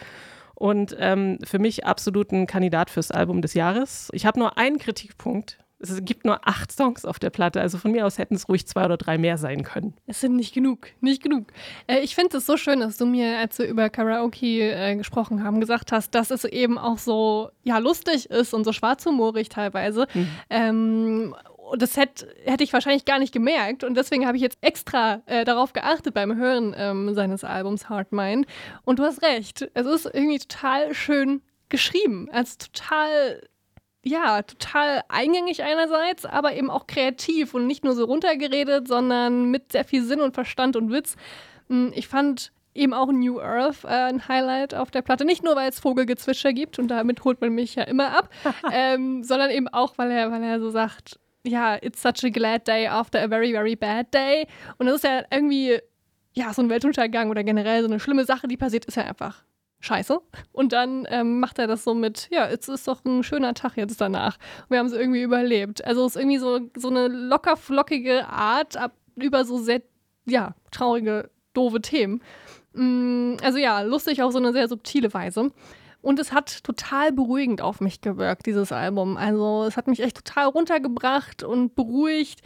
und 0.54 0.94
ähm, 1.00 1.38
für 1.42 1.58
mich 1.58 1.86
absolut 1.86 2.30
ein 2.30 2.46
Kandidat 2.46 2.88
fürs 2.88 3.10
Album 3.10 3.42
des 3.42 3.54
Jahres. 3.54 4.10
Ich 4.12 4.24
habe 4.24 4.38
nur 4.38 4.58
einen 4.58 4.78
Kritikpunkt. 4.78 5.58
Es 5.82 6.04
gibt 6.04 6.24
nur 6.24 6.46
acht 6.46 6.70
Songs 6.70 7.04
auf 7.04 7.18
der 7.18 7.30
Platte, 7.30 7.60
also 7.60 7.76
von 7.76 7.90
mir 7.90 8.06
aus 8.06 8.18
hätten 8.18 8.34
es 8.36 8.48
ruhig 8.48 8.66
zwei 8.66 8.84
oder 8.84 8.96
drei 8.96 9.18
mehr 9.18 9.36
sein 9.36 9.64
können. 9.64 9.94
Es 10.06 10.20
sind 10.20 10.36
nicht 10.36 10.54
genug, 10.54 10.88
nicht 11.00 11.22
genug. 11.22 11.52
Äh, 11.86 12.00
ich 12.00 12.14
finde 12.14 12.36
es 12.36 12.46
so 12.46 12.56
schön, 12.56 12.80
dass 12.80 12.96
du 12.96 13.06
mir, 13.06 13.38
als 13.38 13.58
wir 13.58 13.66
über 13.66 13.90
Karaoke 13.90 14.72
äh, 14.72 14.96
gesprochen 14.96 15.42
haben, 15.42 15.60
gesagt 15.60 15.92
hast, 15.92 16.14
dass 16.14 16.30
es 16.30 16.44
eben 16.44 16.78
auch 16.78 16.98
so 16.98 17.50
ja 17.64 17.78
lustig 17.78 18.30
ist 18.30 18.54
und 18.54 18.64
so 18.64 18.72
schwarzhumorig 18.72 19.48
teilweise. 19.48 20.06
Mhm. 20.14 20.28
Ähm, 20.50 21.34
und 21.72 21.80
das 21.80 21.96
hätte 21.96 22.28
hätte 22.44 22.64
ich 22.64 22.72
wahrscheinlich 22.72 23.04
gar 23.04 23.18
nicht 23.18 23.32
gemerkt. 23.32 23.82
Und 23.82 23.96
deswegen 23.96 24.26
habe 24.26 24.36
ich 24.36 24.42
jetzt 24.42 24.58
extra 24.60 25.22
äh, 25.26 25.44
darauf 25.44 25.72
geachtet 25.72 26.12
beim 26.12 26.36
Hören 26.36 26.74
ähm, 26.76 27.14
seines 27.14 27.44
Albums 27.44 27.88
Heart 27.88 28.12
Mind. 28.12 28.46
Und 28.84 28.98
du 28.98 29.04
hast 29.04 29.22
recht. 29.22 29.70
Es 29.74 29.86
ist 29.86 30.04
irgendwie 30.04 30.38
total 30.38 30.92
schön 30.94 31.40
geschrieben. 31.70 32.28
Also 32.30 32.56
total 32.58 33.40
ja, 34.04 34.42
total 34.42 35.02
eingängig 35.08 35.62
einerseits, 35.62 36.24
aber 36.26 36.54
eben 36.54 36.70
auch 36.70 36.86
kreativ 36.86 37.54
und 37.54 37.66
nicht 37.66 37.84
nur 37.84 37.94
so 37.94 38.04
runtergeredet, 38.04 38.88
sondern 38.88 39.50
mit 39.50 39.72
sehr 39.72 39.84
viel 39.84 40.02
Sinn 40.04 40.20
und 40.20 40.34
Verstand 40.34 40.76
und 40.76 40.90
Witz. 40.90 41.16
Mm, 41.68 41.88
Ich 41.94 42.08
fand 42.08 42.52
eben 42.74 42.94
auch 42.94 43.12
New 43.12 43.38
Earth 43.40 43.84
äh, 43.84 43.88
ein 43.88 44.26
Highlight 44.28 44.74
auf 44.74 44.90
der 44.90 45.02
Platte. 45.02 45.24
Nicht 45.24 45.44
nur, 45.44 45.54
weil 45.56 45.68
es 45.68 45.78
Vogelgezwitscher 45.78 46.52
gibt 46.52 46.78
und 46.78 46.88
damit 46.88 47.22
holt 47.24 47.40
man 47.40 47.52
mich 47.52 47.74
ja 47.74 47.84
immer 47.84 48.16
ab, 48.16 48.30
ähm, 48.72 49.22
sondern 49.22 49.50
eben 49.50 49.68
auch, 49.68 49.98
weil 49.98 50.10
er, 50.10 50.32
weil 50.32 50.42
er 50.42 50.58
so 50.58 50.70
sagt, 50.70 51.18
ja, 51.44 51.76
it's 51.80 52.00
such 52.02 52.24
a 52.24 52.28
glad 52.28 52.66
day 52.66 52.86
after 52.86 53.22
a 53.22 53.28
very, 53.28 53.52
very 53.52 53.76
bad 53.76 54.12
day. 54.14 54.46
Und 54.78 54.86
das 54.86 54.96
ist 54.96 55.04
ja 55.04 55.22
irgendwie 55.30 55.78
ja, 56.34 56.52
so 56.54 56.62
ein 56.62 56.70
Weltuntergang 56.70 57.30
oder 57.30 57.44
generell 57.44 57.82
so 57.82 57.88
eine 57.88 58.00
schlimme 58.00 58.24
Sache, 58.24 58.48
die 58.48 58.56
passiert, 58.56 58.86
ist 58.86 58.96
ja 58.96 59.04
einfach 59.04 59.44
scheiße. 59.82 60.20
Und 60.52 60.72
dann 60.72 61.06
ähm, 61.10 61.40
macht 61.40 61.58
er 61.58 61.66
das 61.66 61.84
so 61.84 61.92
mit, 61.92 62.28
ja, 62.30 62.46
es 62.46 62.68
ist 62.68 62.88
doch 62.88 63.04
ein 63.04 63.22
schöner 63.22 63.52
Tag 63.52 63.76
jetzt 63.76 64.00
danach. 64.00 64.38
Wir 64.68 64.78
haben 64.78 64.86
es 64.86 64.92
irgendwie 64.92 65.22
überlebt. 65.22 65.84
Also 65.84 66.06
es 66.06 66.16
ist 66.16 66.20
irgendwie 66.20 66.38
so, 66.38 66.60
so 66.76 66.88
eine 66.88 67.08
locker 67.08 67.56
flockige 67.56 68.26
Art 68.28 68.76
ab, 68.76 68.94
über 69.16 69.44
so 69.44 69.58
sehr, 69.58 69.82
ja, 70.24 70.54
traurige, 70.70 71.30
doofe 71.52 71.82
Themen. 71.82 72.22
Mm, 72.72 73.34
also 73.42 73.58
ja, 73.58 73.82
lustig 73.82 74.22
auf 74.22 74.32
so 74.32 74.38
eine 74.38 74.52
sehr 74.52 74.68
subtile 74.68 75.12
Weise. 75.12 75.50
Und 76.00 76.18
es 76.18 76.32
hat 76.32 76.64
total 76.64 77.12
beruhigend 77.12 77.60
auf 77.60 77.80
mich 77.80 78.00
gewirkt, 78.00 78.46
dieses 78.46 78.72
Album. 78.72 79.16
Also 79.16 79.64
es 79.66 79.76
hat 79.76 79.88
mich 79.88 80.00
echt 80.00 80.24
total 80.24 80.46
runtergebracht 80.46 81.42
und 81.42 81.74
beruhigt 81.74 82.40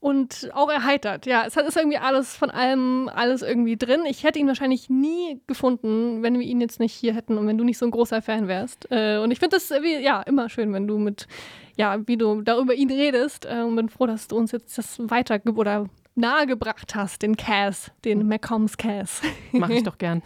und 0.00 0.50
auch 0.52 0.70
erheitert. 0.70 1.26
Ja, 1.26 1.44
es 1.46 1.56
ist 1.56 1.76
irgendwie 1.76 1.98
alles 1.98 2.36
von 2.36 2.50
allem, 2.50 3.10
alles 3.12 3.42
irgendwie 3.42 3.76
drin. 3.76 4.02
Ich 4.06 4.24
hätte 4.24 4.38
ihn 4.38 4.46
wahrscheinlich 4.46 4.88
nie 4.88 5.40
gefunden, 5.46 6.22
wenn 6.22 6.38
wir 6.38 6.46
ihn 6.46 6.60
jetzt 6.60 6.80
nicht 6.80 6.92
hier 6.92 7.14
hätten 7.14 7.38
und 7.38 7.46
wenn 7.46 7.58
du 7.58 7.64
nicht 7.64 7.78
so 7.78 7.86
ein 7.86 7.90
großer 7.90 8.22
Fan 8.22 8.48
wärst. 8.48 8.88
Äh, 8.90 9.18
und 9.18 9.30
ich 9.30 9.38
finde 9.38 9.56
das 9.56 9.68
ja 9.68 10.22
immer 10.22 10.48
schön, 10.48 10.72
wenn 10.72 10.86
du 10.86 10.98
mit, 10.98 11.26
ja, 11.76 11.98
wie 12.06 12.16
du 12.16 12.42
darüber 12.42 12.74
ihn 12.74 12.90
redest. 12.90 13.46
Äh, 13.46 13.62
und 13.62 13.76
bin 13.76 13.88
froh, 13.88 14.06
dass 14.06 14.28
du 14.28 14.36
uns 14.36 14.52
jetzt 14.52 14.78
das 14.78 14.98
weiter 14.98 15.40
oder 15.54 15.86
nahegebracht 16.14 16.94
hast, 16.94 17.22
den 17.22 17.36
Cass, 17.36 17.90
den 18.04 18.26
Macombs 18.26 18.76
Cass. 18.76 19.22
Mache 19.52 19.74
ich 19.74 19.82
doch 19.84 19.98
gern. 19.98 20.22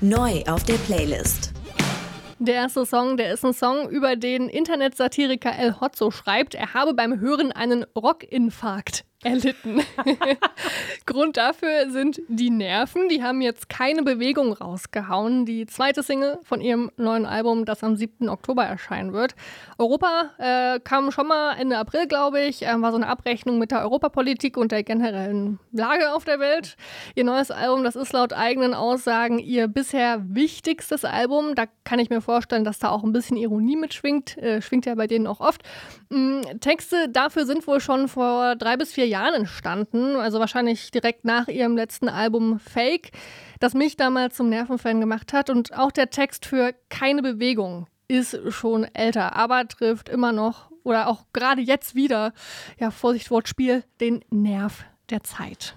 Neu 0.00 0.42
auf 0.48 0.64
der 0.64 0.74
Playlist. 0.74 1.51
Der 2.44 2.56
erste 2.56 2.84
Song, 2.84 3.16
der 3.16 3.32
ist 3.34 3.44
ein 3.44 3.52
Song, 3.52 3.88
über 3.88 4.16
den 4.16 4.48
Internetsatiriker 4.48 5.56
El 5.56 5.80
Hotzo 5.80 6.10
schreibt, 6.10 6.56
er 6.56 6.74
habe 6.74 6.92
beim 6.92 7.20
Hören 7.20 7.52
einen 7.52 7.84
Rockinfarkt 7.96 9.04
erlitten. 9.22 9.80
Grund 11.06 11.36
dafür 11.36 11.90
sind 11.90 12.20
die 12.28 12.50
Nerven. 12.50 13.08
Die 13.08 13.22
haben 13.22 13.40
jetzt 13.40 13.68
keine 13.68 14.02
Bewegung 14.02 14.52
rausgehauen. 14.52 15.46
Die 15.46 15.66
zweite 15.66 16.02
Single 16.02 16.38
von 16.42 16.60
ihrem 16.60 16.90
neuen 16.96 17.26
Album, 17.26 17.64
das 17.64 17.84
am 17.84 17.96
7. 17.96 18.28
Oktober 18.28 18.64
erscheinen 18.64 19.12
wird. 19.12 19.34
Europa 19.78 20.30
äh, 20.38 20.80
kam 20.80 21.10
schon 21.12 21.28
mal 21.28 21.54
Ende 21.54 21.78
April, 21.78 22.06
glaube 22.06 22.40
ich. 22.40 22.62
Äh, 22.62 22.80
war 22.80 22.90
so 22.90 22.96
eine 22.96 23.06
Abrechnung 23.06 23.58
mit 23.58 23.70
der 23.70 23.82
Europapolitik 23.82 24.56
und 24.56 24.72
der 24.72 24.82
generellen 24.82 25.58
Lage 25.72 26.12
auf 26.12 26.24
der 26.24 26.40
Welt. 26.40 26.76
Ihr 27.14 27.24
neues 27.24 27.50
Album, 27.50 27.84
das 27.84 27.96
ist 27.96 28.12
laut 28.12 28.32
eigenen 28.32 28.74
Aussagen 28.74 29.38
ihr 29.38 29.68
bisher 29.68 30.20
wichtigstes 30.28 31.04
Album. 31.04 31.54
Da 31.54 31.64
kann 31.84 31.98
ich 31.98 32.10
mir 32.10 32.20
vorstellen, 32.20 32.64
dass 32.64 32.78
da 32.78 32.90
auch 32.90 33.04
ein 33.04 33.12
bisschen 33.12 33.36
Ironie 33.36 33.76
mitschwingt. 33.76 34.36
Äh, 34.38 34.60
schwingt 34.62 34.86
ja 34.86 34.94
bei 34.94 35.06
denen 35.06 35.26
auch 35.26 35.40
oft. 35.40 35.62
Mm, 36.10 36.42
Texte 36.60 37.08
dafür 37.08 37.46
sind 37.46 37.66
wohl 37.66 37.80
schon 37.80 38.08
vor 38.08 38.56
drei 38.56 38.76
bis 38.76 38.92
vier 38.92 39.06
Jahren 39.06 39.11
entstanden, 39.12 40.16
also 40.16 40.40
wahrscheinlich 40.40 40.90
direkt 40.90 41.24
nach 41.24 41.48
ihrem 41.48 41.76
letzten 41.76 42.08
Album 42.08 42.58
Fake, 42.58 43.10
das 43.60 43.74
mich 43.74 43.96
damals 43.96 44.36
zum 44.36 44.48
Nervenfan 44.48 45.00
gemacht 45.00 45.32
hat. 45.32 45.50
Und 45.50 45.76
auch 45.76 45.92
der 45.92 46.10
Text 46.10 46.46
für 46.46 46.74
Keine 46.88 47.22
Bewegung 47.22 47.86
ist 48.08 48.38
schon 48.52 48.84
älter, 48.94 49.36
aber 49.36 49.66
trifft 49.68 50.08
immer 50.08 50.32
noch 50.32 50.70
oder 50.82 51.08
auch 51.08 51.24
gerade 51.32 51.62
jetzt 51.62 51.94
wieder, 51.94 52.32
ja, 52.78 52.90
Vorsicht, 52.90 53.30
Wortspiel, 53.30 53.84
den 54.00 54.24
Nerv 54.30 54.84
der 55.10 55.22
Zeit. 55.22 55.74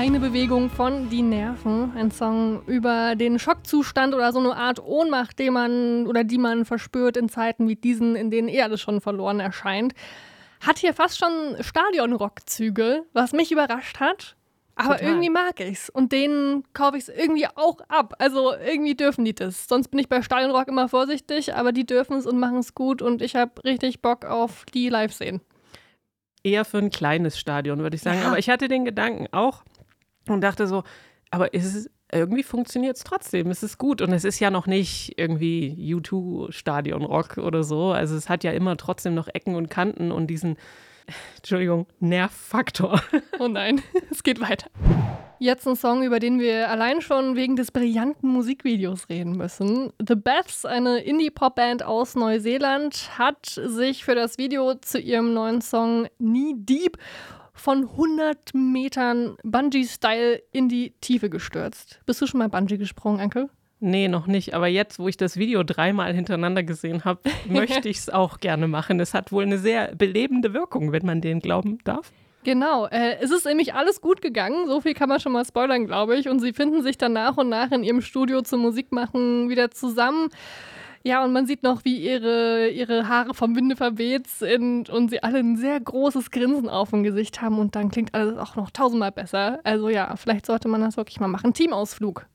Keine 0.00 0.18
Bewegung 0.18 0.70
von 0.70 1.10
Die 1.10 1.20
Nerven, 1.20 1.92
ein 1.94 2.10
Song 2.10 2.62
über 2.66 3.16
den 3.16 3.38
Schockzustand 3.38 4.14
oder 4.14 4.32
so 4.32 4.38
eine 4.38 4.56
Art 4.56 4.82
Ohnmacht, 4.82 5.38
den 5.38 5.52
man 5.52 6.06
oder 6.06 6.24
die 6.24 6.38
man 6.38 6.64
verspürt 6.64 7.18
in 7.18 7.28
Zeiten 7.28 7.68
wie 7.68 7.76
diesen, 7.76 8.16
in 8.16 8.30
denen 8.30 8.48
eh 8.48 8.62
alles 8.62 8.80
schon 8.80 9.02
verloren 9.02 9.40
erscheint. 9.40 9.92
Hat 10.62 10.78
hier 10.78 10.94
fast 10.94 11.18
schon 11.18 11.54
Stadionrockzüge, 11.60 13.02
was 13.12 13.34
mich 13.34 13.52
überrascht 13.52 14.00
hat. 14.00 14.36
Aber 14.74 14.94
Total. 14.94 15.06
irgendwie 15.06 15.28
mag 15.28 15.60
ich's 15.60 15.90
und 15.90 16.12
denen 16.12 16.64
kaufe 16.72 16.96
ich 16.96 17.02
es 17.06 17.08
irgendwie 17.10 17.48
auch 17.54 17.80
ab. 17.88 18.14
Also 18.18 18.54
irgendwie 18.54 18.94
dürfen 18.94 19.26
die 19.26 19.34
das. 19.34 19.68
Sonst 19.68 19.88
bin 19.88 20.00
ich 20.00 20.08
bei 20.08 20.22
Stadionrock 20.22 20.68
immer 20.68 20.88
vorsichtig, 20.88 21.54
aber 21.54 21.72
die 21.72 21.84
dürfen 21.84 22.16
es 22.16 22.24
und 22.24 22.38
machen 22.38 22.60
es 22.60 22.74
gut 22.74 23.02
und 23.02 23.20
ich 23.20 23.36
habe 23.36 23.52
richtig 23.64 24.00
Bock 24.00 24.24
auf 24.24 24.64
die 24.72 24.88
live 24.88 25.12
sehen. 25.12 25.42
Eher 26.42 26.64
für 26.64 26.78
ein 26.78 26.88
kleines 26.88 27.38
Stadion, 27.38 27.80
würde 27.80 27.96
ich 27.96 28.02
sagen. 28.02 28.20
Ja. 28.20 28.28
Aber 28.28 28.38
ich 28.38 28.48
hatte 28.48 28.68
den 28.68 28.86
Gedanken 28.86 29.26
auch 29.30 29.62
und 30.34 30.40
dachte 30.40 30.66
so, 30.66 30.82
aber 31.30 31.54
ist 31.54 31.74
es, 31.74 31.90
irgendwie 32.12 32.42
funktioniert 32.42 32.96
es 32.96 33.04
trotzdem. 33.04 33.50
Es 33.50 33.62
ist 33.62 33.78
gut. 33.78 34.02
Und 34.02 34.12
es 34.12 34.24
ist 34.24 34.40
ja 34.40 34.50
noch 34.50 34.66
nicht 34.66 35.14
irgendwie 35.16 35.76
U2-Stadionrock 35.94 37.38
oder 37.38 37.62
so. 37.62 37.92
Also 37.92 38.16
es 38.16 38.28
hat 38.28 38.44
ja 38.44 38.52
immer 38.52 38.76
trotzdem 38.76 39.14
noch 39.14 39.28
Ecken 39.28 39.54
und 39.54 39.70
Kanten 39.70 40.10
und 40.12 40.26
diesen, 40.26 40.56
Entschuldigung, 41.36 41.86
Nervfaktor. 42.00 43.00
Oh 43.38 43.48
nein, 43.48 43.80
es 44.10 44.22
geht 44.22 44.40
weiter. 44.40 44.68
Jetzt 45.38 45.66
ein 45.66 45.74
Song, 45.74 46.02
über 46.02 46.18
den 46.18 46.38
wir 46.38 46.68
allein 46.68 47.00
schon 47.00 47.34
wegen 47.34 47.56
des 47.56 47.70
brillanten 47.70 48.28
Musikvideos 48.28 49.08
reden 49.08 49.38
müssen. 49.38 49.90
The 50.06 50.14
Beths, 50.14 50.66
eine 50.66 50.98
Indie-Pop-Band 50.98 51.82
aus 51.82 52.14
Neuseeland, 52.14 53.16
hat 53.16 53.46
sich 53.46 54.04
für 54.04 54.14
das 54.14 54.36
Video 54.36 54.74
zu 54.74 55.00
ihrem 55.00 55.32
neuen 55.32 55.62
Song 55.62 56.08
Knee 56.18 56.52
Deep 56.56 56.98
von 57.60 57.90
100 57.90 58.54
Metern 58.54 59.36
Bungee-Style 59.44 60.42
in 60.50 60.68
die 60.68 60.94
Tiefe 61.00 61.28
gestürzt. 61.28 62.00
Bist 62.06 62.20
du 62.22 62.26
schon 62.26 62.38
mal 62.38 62.48
Bungee 62.48 62.78
gesprungen, 62.78 63.20
Ankel? 63.20 63.50
Nee, 63.80 64.08
noch 64.08 64.26
nicht. 64.26 64.54
Aber 64.54 64.66
jetzt, 64.66 64.98
wo 64.98 65.08
ich 65.08 65.16
das 65.16 65.36
Video 65.36 65.62
dreimal 65.62 66.14
hintereinander 66.14 66.62
gesehen 66.62 67.04
habe, 67.04 67.20
möchte 67.48 67.88
ich 67.88 67.98
es 67.98 68.10
auch 68.10 68.38
gerne 68.38 68.66
machen. 68.66 68.98
Es 68.98 69.14
hat 69.14 69.30
wohl 69.30 69.42
eine 69.42 69.58
sehr 69.58 69.94
belebende 69.94 70.54
Wirkung, 70.54 70.92
wenn 70.92 71.04
man 71.04 71.20
den 71.20 71.40
glauben 71.40 71.78
darf. 71.84 72.12
Genau, 72.42 72.86
äh, 72.86 73.16
es 73.20 73.30
ist 73.30 73.44
nämlich 73.44 73.74
alles 73.74 74.00
gut 74.00 74.22
gegangen, 74.22 74.66
so 74.66 74.80
viel 74.80 74.94
kann 74.94 75.10
man 75.10 75.20
schon 75.20 75.32
mal 75.32 75.44
spoilern, 75.44 75.86
glaube 75.86 76.16
ich. 76.16 76.28
Und 76.28 76.40
sie 76.40 76.54
finden 76.54 76.82
sich 76.82 76.96
dann 76.96 77.12
nach 77.12 77.36
und 77.36 77.50
nach 77.50 77.70
in 77.70 77.84
ihrem 77.84 78.00
Studio 78.00 78.40
zum 78.40 78.60
Musikmachen 78.60 79.50
wieder 79.50 79.70
zusammen. 79.70 80.30
Ja, 81.02 81.24
und 81.24 81.32
man 81.32 81.46
sieht 81.46 81.62
noch, 81.62 81.84
wie 81.84 81.96
ihre, 81.96 82.68
ihre 82.68 83.08
Haare 83.08 83.32
vom 83.32 83.56
Winde 83.56 83.74
verweht 83.74 84.26
sind 84.26 84.90
und 84.90 85.08
sie 85.08 85.22
alle 85.22 85.38
ein 85.38 85.56
sehr 85.56 85.80
großes 85.80 86.30
Grinsen 86.30 86.68
auf 86.68 86.90
dem 86.90 87.02
Gesicht 87.02 87.40
haben 87.40 87.58
und 87.58 87.74
dann 87.74 87.90
klingt 87.90 88.14
alles 88.14 88.36
auch 88.36 88.54
noch 88.56 88.70
tausendmal 88.70 89.10
besser. 89.10 89.60
Also 89.64 89.88
ja, 89.88 90.14
vielleicht 90.16 90.44
sollte 90.44 90.68
man 90.68 90.82
das 90.82 90.98
wirklich 90.98 91.18
mal 91.18 91.28
machen. 91.28 91.54
Teamausflug. 91.54 92.26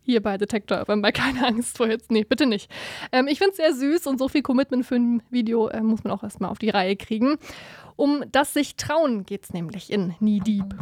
Hier 0.00 0.22
bei 0.22 0.38
Detektor, 0.38 0.84
wenn 0.86 1.02
bei 1.02 1.12
keine 1.12 1.46
Angst 1.46 1.76
vor 1.76 1.86
jetzt. 1.86 2.10
Nee, 2.10 2.24
bitte 2.24 2.46
nicht. 2.46 2.70
Ähm, 3.12 3.26
ich 3.26 3.38
finde 3.38 3.52
es 3.52 3.56
sehr 3.56 3.74
süß 3.74 4.06
und 4.06 4.18
so 4.18 4.28
viel 4.28 4.42
Commitment 4.42 4.86
für 4.86 4.96
ein 4.96 5.22
Video 5.30 5.68
äh, 5.68 5.82
muss 5.82 6.04
man 6.04 6.12
auch 6.12 6.22
erstmal 6.22 6.50
auf 6.50 6.58
die 6.58 6.70
Reihe 6.70 6.96
kriegen. 6.96 7.36
Um 7.96 8.24
das 8.32 8.54
sich 8.54 8.76
trauen 8.76 9.24
geht 9.24 9.44
es 9.44 9.52
nämlich 9.52 9.92
in 9.92 10.14
Knee 10.18 10.40
Deep. 10.40 10.74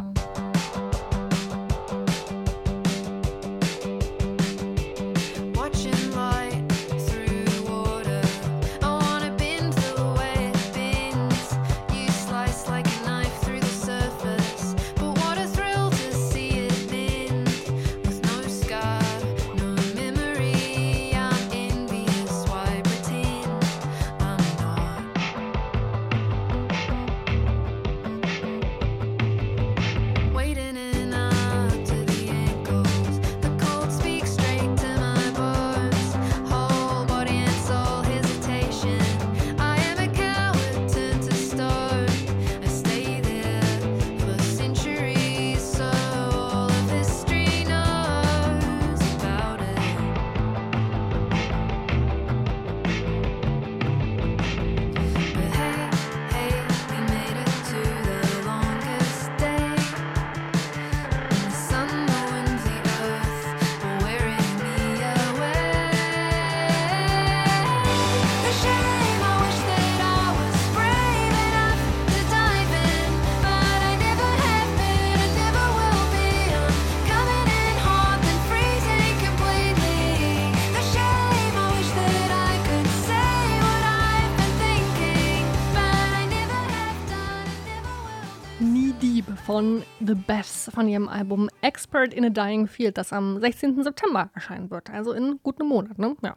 Von 89.53 89.83
The 89.99 90.15
Beths 90.15 90.71
von 90.73 90.87
ihrem 90.87 91.07
Album 91.07 91.47
Expert 91.61 92.11
in 92.11 92.25
a 92.25 92.29
Dying 92.29 92.65
Field, 92.65 92.97
das 92.97 93.13
am 93.13 93.39
16. 93.39 93.83
September 93.83 94.31
erscheinen 94.33 94.71
wird. 94.71 94.89
Also 94.89 95.11
in 95.13 95.39
gut 95.43 95.59
einem 95.59 95.69
Monat, 95.69 95.99
ne? 95.99 96.15
Ja. 96.23 96.33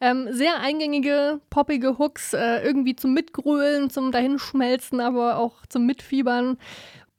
Ähm, 0.00 0.26
sehr 0.32 0.58
eingängige, 0.58 1.40
poppige 1.48 1.96
Hooks, 1.96 2.32
äh, 2.32 2.64
irgendwie 2.64 2.96
zum 2.96 3.14
Mitgrölen, 3.14 3.88
zum 3.88 4.10
Dahinschmelzen, 4.10 4.98
aber 4.98 5.36
auch 5.38 5.64
zum 5.68 5.86
Mitfiebern. 5.86 6.58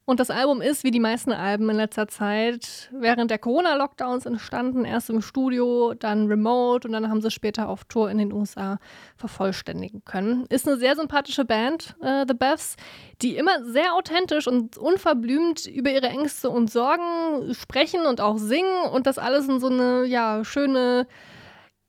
Und 0.08 0.20
das 0.20 0.30
Album 0.30 0.62
ist, 0.62 0.84
wie 0.84 0.90
die 0.90 1.00
meisten 1.00 1.32
Alben 1.32 1.68
in 1.68 1.76
letzter 1.76 2.08
Zeit, 2.08 2.88
während 2.92 3.30
der 3.30 3.38
Corona-Lockdowns 3.38 4.24
entstanden. 4.24 4.86
Erst 4.86 5.10
im 5.10 5.20
Studio, 5.20 5.92
dann 5.92 6.28
remote 6.28 6.88
und 6.88 6.94
dann 6.94 7.10
haben 7.10 7.20
sie 7.20 7.30
später 7.30 7.68
auf 7.68 7.84
Tour 7.84 8.10
in 8.10 8.16
den 8.16 8.32
USA 8.32 8.78
vervollständigen 9.18 10.02
können. 10.06 10.46
Ist 10.48 10.66
eine 10.66 10.78
sehr 10.78 10.96
sympathische 10.96 11.44
Band, 11.44 11.94
äh, 12.00 12.24
The 12.26 12.32
Beths, 12.32 12.76
die 13.20 13.36
immer 13.36 13.62
sehr 13.66 13.92
authentisch 13.92 14.48
und 14.48 14.78
unverblümt 14.78 15.66
über 15.66 15.90
ihre 15.90 16.08
Ängste 16.08 16.48
und 16.48 16.70
Sorgen 16.70 17.52
sprechen 17.52 18.06
und 18.06 18.22
auch 18.22 18.38
singen 18.38 18.88
und 18.90 19.06
das 19.06 19.18
alles 19.18 19.46
in 19.46 19.60
so 19.60 19.68
eine 19.68 20.06
ja, 20.06 20.42
schöne, 20.42 21.06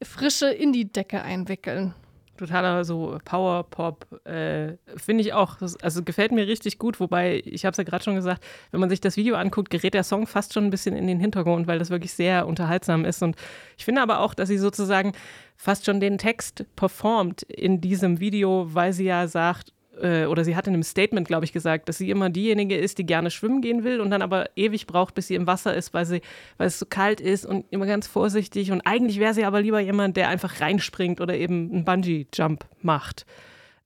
frische 0.03 0.49
Indie-Decke 0.49 1.21
einwickeln 1.21 1.93
totaler 2.39 2.84
so 2.86 3.19
Power-Pop, 3.25 4.25
äh, 4.25 4.78
finde 4.97 5.21
ich 5.21 5.34
auch. 5.34 5.58
Also 5.82 6.04
gefällt 6.04 6.32
mir 6.32 6.47
richtig 6.47 6.80
gut, 6.80 6.99
wobei, 6.99 7.41
ich 7.45 7.65
habe 7.65 7.71
es 7.71 7.78
ja 7.78 7.84
gerade 7.84 8.04
schon 8.04 8.15
gesagt, 8.15 8.43
wenn 8.71 8.80
man 8.80 8.89
sich 8.89 9.02
das 9.02 9.17
Video 9.17 9.36
anguckt, 9.36 9.69
gerät 9.69 9.93
der 9.93 10.04
Song 10.04 10.25
fast 10.25 10.54
schon 10.54 10.65
ein 10.65 10.69
bisschen 10.69 10.95
in 10.95 11.08
den 11.08 11.19
Hintergrund, 11.19 11.67
weil 11.67 11.80
das 11.80 11.89
wirklich 11.89 12.13
sehr 12.13 12.47
unterhaltsam 12.47 13.06
ist. 13.06 13.21
Und 13.21 13.36
ich 13.78 13.86
finde 13.86 14.02
aber 14.02 14.19
auch, 14.19 14.34
dass 14.34 14.49
sie 14.49 14.58
sozusagen 14.58 15.13
fast 15.56 15.86
schon 15.86 15.99
den 15.99 16.17
Text 16.17 16.65
performt 16.75 17.43
in 17.43 17.82
diesem 17.82 18.19
Video, 18.19 18.73
weil 18.73 18.93
sie 18.93 19.06
ja 19.06 19.28
sagt, 19.28 19.73
äh, 20.02 20.26
oder 20.26 20.44
sie 20.44 20.56
hat 20.56 20.68
in 20.68 20.74
einem 20.74 20.84
Statement, 20.84 21.28
glaube 21.28 21.46
ich, 21.46 21.54
gesagt, 21.54 21.90
dass 21.90 21.98
sie 21.98 22.10
immer 22.10 22.30
diejenige 22.30 22.76
ist, 22.78 22.98
die 22.98 23.06
gerne 23.06 23.32
schwimmen 23.32 23.62
gehen 23.62 23.84
will 23.84 24.02
und 24.02 24.12
dann 24.12 24.22
aber 24.22 24.50
ewig 24.56 24.88
braucht, 24.88 25.14
bis 25.16 25.28
sie 25.28 25.36
im 25.36 25.48
Wasser 25.48 25.74
ist, 25.74 25.94
weil, 25.94 26.06
sie, 26.06 26.22
weil 26.58 26.68
es 26.68 26.80
so 26.80 26.86
kalt 26.86 27.22
ist 27.22 27.46
und 27.46 27.66
immer 27.70 27.86
ganz 27.86 28.08
vorsichtig. 28.08 28.72
Und 28.72 28.82
eigentlich 28.82 29.20
wäre 29.20 29.34
sie 29.34 29.46
aber 29.46 29.62
lieber 29.62 29.80
jemand, 29.80 30.18
der 30.18 30.30
einfach 30.30 30.62
reinspringt 30.62 31.22
oder 31.22 31.36
eben 31.36 31.72
einen 31.72 31.86
Bungee-Jump 31.86 32.66
macht. 32.82 33.26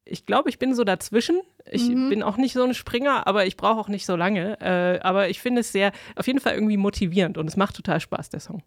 Ich 0.06 0.26
glaube, 0.26 0.50
ich 0.50 0.60
bin 0.60 0.76
so 0.76 0.84
dazwischen. 0.84 1.40
Ich 1.72 1.88
mhm. 1.88 2.10
bin 2.10 2.24
auch 2.24 2.38
nicht 2.38 2.54
so 2.54 2.64
ein 2.64 2.74
Springer, 2.74 3.26
aber 3.26 3.46
ich 3.46 3.56
brauche 3.56 3.80
auch 3.80 3.88
nicht 3.88 4.06
so 4.06 4.16
lange. 4.16 4.60
Äh, 4.60 5.00
aber 5.02 5.30
ich 5.30 5.40
finde 5.40 5.62
es 5.62 5.72
sehr, 5.72 5.92
auf 6.16 6.28
jeden 6.28 6.40
Fall 6.40 6.54
irgendwie 6.54 6.78
motivierend 6.78 7.38
und 7.38 7.48
es 7.48 7.56
macht 7.56 7.76
total 7.76 8.00
Spaß, 8.00 8.30
der 8.30 8.42
Song 8.42 8.64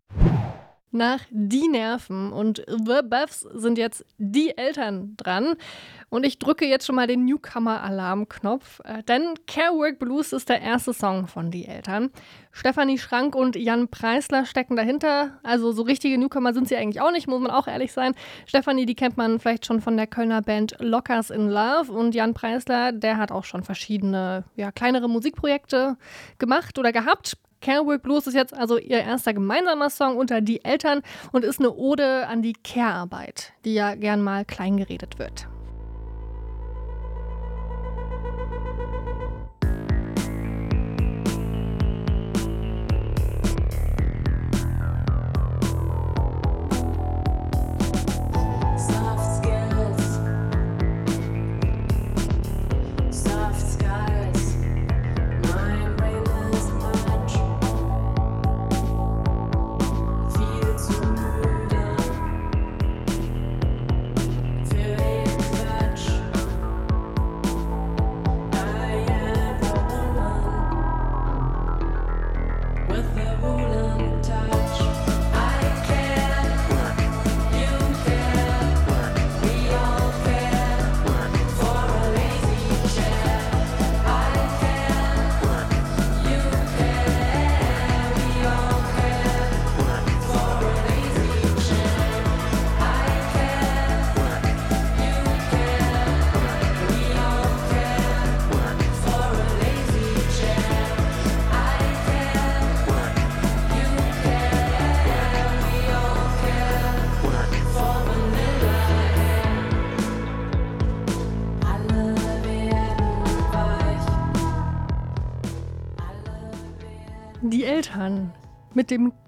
nach 0.91 1.21
Die 1.31 1.69
Nerven. 1.69 2.33
Und 2.33 2.65
The 2.67 3.01
Buffs 3.05 3.41
sind 3.41 3.79
jetzt 3.79 4.05
die 4.19 4.57
Eltern 4.57 5.15
dran. 5.17 5.55
Und 6.09 6.25
ich 6.25 6.39
drücke 6.39 6.67
jetzt 6.67 6.87
schon 6.87 6.95
mal 6.95 7.07
den 7.07 7.25
Newcomer-Alarmknopf, 7.25 8.81
äh, 8.85 9.03
denn 9.03 9.35
Care 9.47 9.75
Work 9.75 9.99
Blues 9.99 10.33
ist 10.33 10.49
der 10.49 10.63
erste 10.63 10.93
Song 10.93 11.27
von 11.27 11.51
Die 11.51 11.67
Eltern. 11.67 12.11
Stefanie 12.53 12.97
Schrank 12.97 13.35
und 13.35 13.57
Jan 13.57 13.89
Preisler 13.89 14.47
stecken 14.47 14.77
dahinter. 14.77 15.39
Also 15.43 15.73
so 15.73 15.83
richtige 15.83 16.17
Newcomer 16.17 16.55
sind 16.55 16.69
sie 16.69 16.77
eigentlich 16.77 17.03
auch 17.03 17.11
nicht, 17.11 17.27
muss 17.27 17.41
man 17.41 17.51
auch 17.51 17.67
ehrlich 17.67 17.93
sein. 17.93 18.15
Stefanie, 18.47 18.87
die 18.87 18.95
kennt 18.95 19.17
man 19.17 19.41
vielleicht 19.41 19.67
schon 19.67 19.81
von 19.81 19.97
der 19.97 20.07
Kölner 20.07 20.43
Band 20.43 20.77
Lockers 20.79 21.31
in 21.31 21.49
Love. 21.49 21.93
Und 21.93 22.15
Jan 22.15 22.35
Preisler, 22.35 22.93
der 22.93 23.19
hat 23.19 23.33
auch 23.33 23.45
schon 23.45 23.63
verschiedene, 23.63 24.45
ja, 24.55 24.71
kleinere 24.71 25.09
Musikprojekte 25.09 25.99
gemacht 26.39 26.79
oder 26.79 26.93
gehabt. 26.93 27.37
Carework 27.67 28.05
Blues 28.05 28.29
ist 28.29 28.35
jetzt 28.35 28.55
also 28.55 28.79
ihr 28.79 28.99
erster 28.99 29.35
gemeinsamer 29.35 29.91
Song 29.91 30.19
unter 30.19 30.41
die 30.41 30.65
Eltern 30.65 31.03
und 31.33 31.45
ist 31.45 31.59
eine 31.59 31.75
Ode 31.75 32.29
an 32.29 32.41
die 32.41 32.53
Care-Arbeit, 32.53 33.55
die 33.65 33.75
ja 33.75 33.97
gern 33.97 34.23
mal 34.23 34.45
kleingeredet 34.45 35.19
wird. 35.19 35.49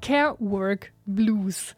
Care 0.09 0.37
Work 0.38 0.92
Blues. 1.05 1.77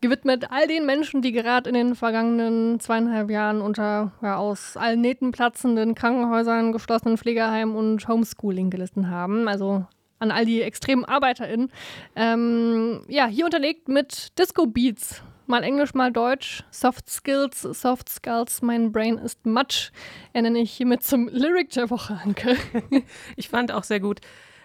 Gewidmet 0.00 0.50
all 0.50 0.66
den 0.66 0.86
Menschen, 0.86 1.20
die 1.20 1.32
gerade 1.32 1.68
in 1.68 1.74
den 1.74 1.94
vergangenen 1.96 2.80
zweieinhalb 2.80 3.28
Jahren 3.28 3.60
unter 3.60 4.12
ja, 4.22 4.38
aus 4.38 4.78
allen 4.78 5.02
Nähten 5.02 5.32
platzenden 5.32 5.94
Krankenhäusern, 5.94 6.72
geschlossenen 6.72 7.18
Pflegeheimen 7.18 7.76
und 7.76 8.08
Homeschooling 8.08 8.70
gelitten 8.70 9.10
haben. 9.10 9.48
Also 9.48 9.84
an 10.18 10.30
all 10.30 10.46
die 10.46 10.62
extremen 10.62 11.04
ArbeiterInnen. 11.04 11.70
Ähm, 12.16 13.02
ja, 13.06 13.26
hier 13.26 13.44
unterlegt 13.44 13.88
mit 13.88 14.38
Disco 14.38 14.66
Beats. 14.66 15.22
Mal 15.46 15.62
Englisch, 15.62 15.92
mal 15.92 16.10
Deutsch. 16.10 16.64
Soft 16.70 17.10
Skills, 17.10 17.60
Soft 17.60 18.08
Skulls, 18.08 18.62
mein 18.62 18.92
Brain 18.92 19.18
ist 19.18 19.44
Matsch. 19.44 19.90
Ernenne 20.32 20.60
ich 20.60 20.72
hiermit 20.72 21.02
zum 21.02 21.28
Lyric 21.28 21.68
der 21.72 21.90
Woche, 21.90 22.18
Anke. 22.24 22.56
ich 23.36 23.50
fand 23.50 23.72
auch 23.72 23.84
sehr 23.84 24.00
gut, 24.00 24.22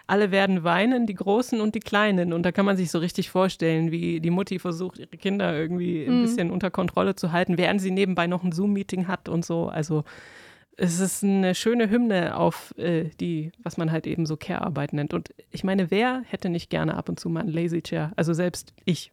alle 0.08 0.32
werden 0.32 0.64
weinen, 0.64 1.08
die 1.08 1.14
Großen 1.14 1.62
und 1.62 1.76
die 1.76 1.80
Kleinen. 1.80 2.34
Und 2.34 2.44
da 2.44 2.52
kann 2.52 2.66
man 2.66 2.78
sich 2.78 2.92
so 2.92 3.00
richtig 3.00 3.30
vorstellen, 3.30 3.92
wie 3.92 4.20
die 4.20 4.30
Mutti 4.30 4.60
versucht, 4.60 5.00
ihre 5.00 5.18
Kinder 5.18 5.58
irgendwie 5.58 6.06
ein 6.06 6.20
mhm. 6.20 6.22
bisschen 6.24 6.52
unter 6.52 6.70
Kontrolle 6.72 7.16
zu 7.16 7.32
halten, 7.32 7.58
während 7.58 7.82
sie 7.82 7.92
nebenbei 7.92 8.28
noch 8.28 8.44
ein 8.44 8.52
Zoom-Meeting 8.52 9.08
hat 9.08 9.30
und 9.30 9.46
so. 9.46 9.70
Also 9.70 10.04
es 10.76 11.00
ist 11.00 11.24
eine 11.24 11.56
schöne 11.56 11.90
Hymne 11.90 12.36
auf 12.36 12.74
äh, 12.78 13.06
die, 13.20 13.52
was 13.62 13.78
man 13.78 13.92
halt 13.92 14.08
eben 14.08 14.26
so 14.26 14.38
Care-Arbeit 14.38 14.94
nennt. 14.94 15.14
Und 15.14 15.30
ich 15.52 15.64
meine, 15.64 15.92
wer 15.92 16.24
hätte 16.26 16.50
nicht 16.50 16.70
gerne 16.70 16.96
ab 16.96 17.10
und 17.10 17.20
zu 17.20 17.30
mal 17.30 17.42
ein 17.42 17.50
Lazy 17.50 17.82
Chair? 17.82 18.12
Also 18.16 18.34
selbst 18.34 18.74
ich. 18.86 19.12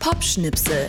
Popschnipsel. 0.00 0.88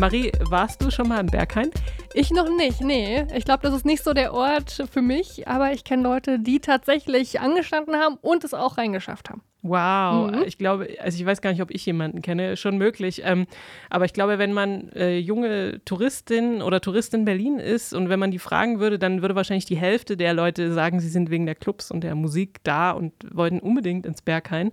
Marie, 0.00 0.32
warst 0.48 0.80
du 0.80 0.90
schon 0.90 1.08
mal 1.08 1.20
im 1.20 1.26
Berghain? 1.26 1.70
Ich 2.14 2.30
noch 2.30 2.48
nicht, 2.56 2.80
nee. 2.80 3.26
Ich 3.36 3.44
glaube, 3.44 3.62
das 3.62 3.74
ist 3.74 3.84
nicht 3.84 4.02
so 4.02 4.14
der 4.14 4.32
Ort 4.32 4.82
für 4.90 5.02
mich, 5.02 5.46
aber 5.46 5.72
ich 5.72 5.84
kenne 5.84 6.02
Leute, 6.02 6.38
die 6.38 6.58
tatsächlich 6.58 7.38
angestanden 7.38 7.96
haben 7.96 8.16
und 8.22 8.42
es 8.42 8.54
auch 8.54 8.78
reingeschafft 8.78 9.28
haben. 9.28 9.42
Wow, 9.60 10.30
mhm. 10.30 10.44
ich 10.46 10.56
glaube, 10.56 10.88
also 11.00 11.18
ich 11.18 11.26
weiß 11.26 11.42
gar 11.42 11.50
nicht, 11.50 11.60
ob 11.60 11.70
ich 11.70 11.84
jemanden 11.84 12.22
kenne, 12.22 12.56
schon 12.56 12.78
möglich. 12.78 13.20
Ähm, 13.26 13.46
aber 13.90 14.06
ich 14.06 14.14
glaube, 14.14 14.38
wenn 14.38 14.54
man 14.54 14.88
äh, 14.92 15.18
junge 15.18 15.82
Touristin 15.84 16.62
oder 16.62 16.80
Tourist 16.80 17.12
in 17.12 17.26
Berlin 17.26 17.58
ist 17.58 17.92
und 17.92 18.08
wenn 18.08 18.18
man 18.18 18.30
die 18.30 18.38
fragen 18.38 18.80
würde, 18.80 18.98
dann 18.98 19.20
würde 19.20 19.34
wahrscheinlich 19.34 19.66
die 19.66 19.76
Hälfte 19.76 20.16
der 20.16 20.32
Leute 20.32 20.72
sagen, 20.72 21.00
sie 21.00 21.10
sind 21.10 21.28
wegen 21.28 21.44
der 21.44 21.56
Clubs 21.56 21.90
und 21.90 22.04
der 22.04 22.14
Musik 22.14 22.60
da 22.62 22.92
und 22.92 23.12
wollten 23.30 23.60
unbedingt 23.60 24.06
ins 24.06 24.22
Berghain. 24.22 24.72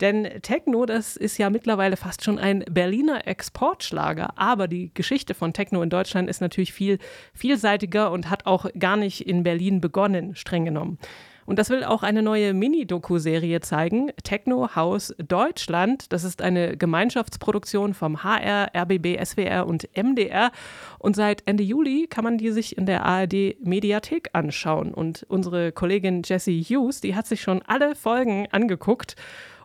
Denn 0.00 0.28
Techno, 0.42 0.86
das 0.86 1.16
ist 1.16 1.38
ja 1.38 1.50
mittlerweile 1.50 1.96
fast 1.96 2.24
schon 2.24 2.38
ein 2.38 2.64
Berliner 2.70 3.26
Exportschlager. 3.26 4.34
Aber 4.36 4.68
die 4.68 4.92
Geschichte 4.94 5.34
von 5.34 5.52
Techno 5.52 5.82
in 5.82 5.90
Deutschland 5.90 6.28
ist 6.28 6.40
natürlich 6.40 6.72
viel 6.72 6.98
vielseitiger 7.32 8.10
und 8.10 8.30
hat 8.30 8.46
auch 8.46 8.66
gar 8.78 8.96
nicht 8.96 9.26
in 9.26 9.42
Berlin 9.42 9.80
begonnen, 9.80 10.34
streng 10.34 10.64
genommen. 10.64 10.98
Und 11.46 11.58
das 11.58 11.70
will 11.70 11.84
auch 11.84 12.02
eine 12.02 12.22
neue 12.22 12.54
Mini-Doku-Serie 12.54 13.60
zeigen, 13.60 14.10
Techno 14.22 14.74
House 14.74 15.14
Deutschland. 15.18 16.12
Das 16.12 16.24
ist 16.24 16.40
eine 16.40 16.76
Gemeinschaftsproduktion 16.76 17.94
vom 17.94 18.22
HR, 18.24 18.70
RBB, 18.74 19.22
SWR 19.22 19.66
und 19.66 19.88
MDR. 19.94 20.50
Und 20.98 21.16
seit 21.16 21.46
Ende 21.46 21.62
Juli 21.62 22.06
kann 22.08 22.24
man 22.24 22.38
die 22.38 22.50
sich 22.50 22.78
in 22.78 22.86
der 22.86 23.04
ARD 23.04 23.56
Mediathek 23.60 24.30
anschauen. 24.32 24.94
Und 24.94 25.24
unsere 25.28 25.72
Kollegin 25.72 26.22
Jessie 26.24 26.62
Hughes, 26.62 27.00
die 27.00 27.14
hat 27.14 27.26
sich 27.26 27.42
schon 27.42 27.62
alle 27.62 27.94
Folgen 27.94 28.48
angeguckt 28.50 29.16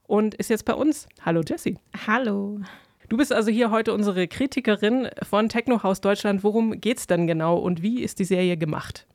und 0.09 0.35
ist 0.35 0.49
jetzt 0.49 0.65
bei 0.65 0.73
uns. 0.73 1.07
Hallo 1.25 1.41
Jessie. 1.47 1.77
Hallo. 2.07 2.59
Du 3.07 3.17
bist 3.17 3.31
also 3.31 3.49
hier 3.51 3.71
heute 3.71 3.93
unsere 3.93 4.27
Kritikerin 4.27 5.07
von 5.27 5.49
Techno 5.49 5.83
House 5.83 6.01
Deutschland. 6.01 6.43
Worum 6.43 6.81
geht's 6.81 7.07
denn 7.07 7.27
genau 7.27 7.57
und 7.57 7.81
wie 7.81 8.01
ist 8.01 8.19
die 8.19 8.25
Serie 8.25 8.57
gemacht? 8.57 9.07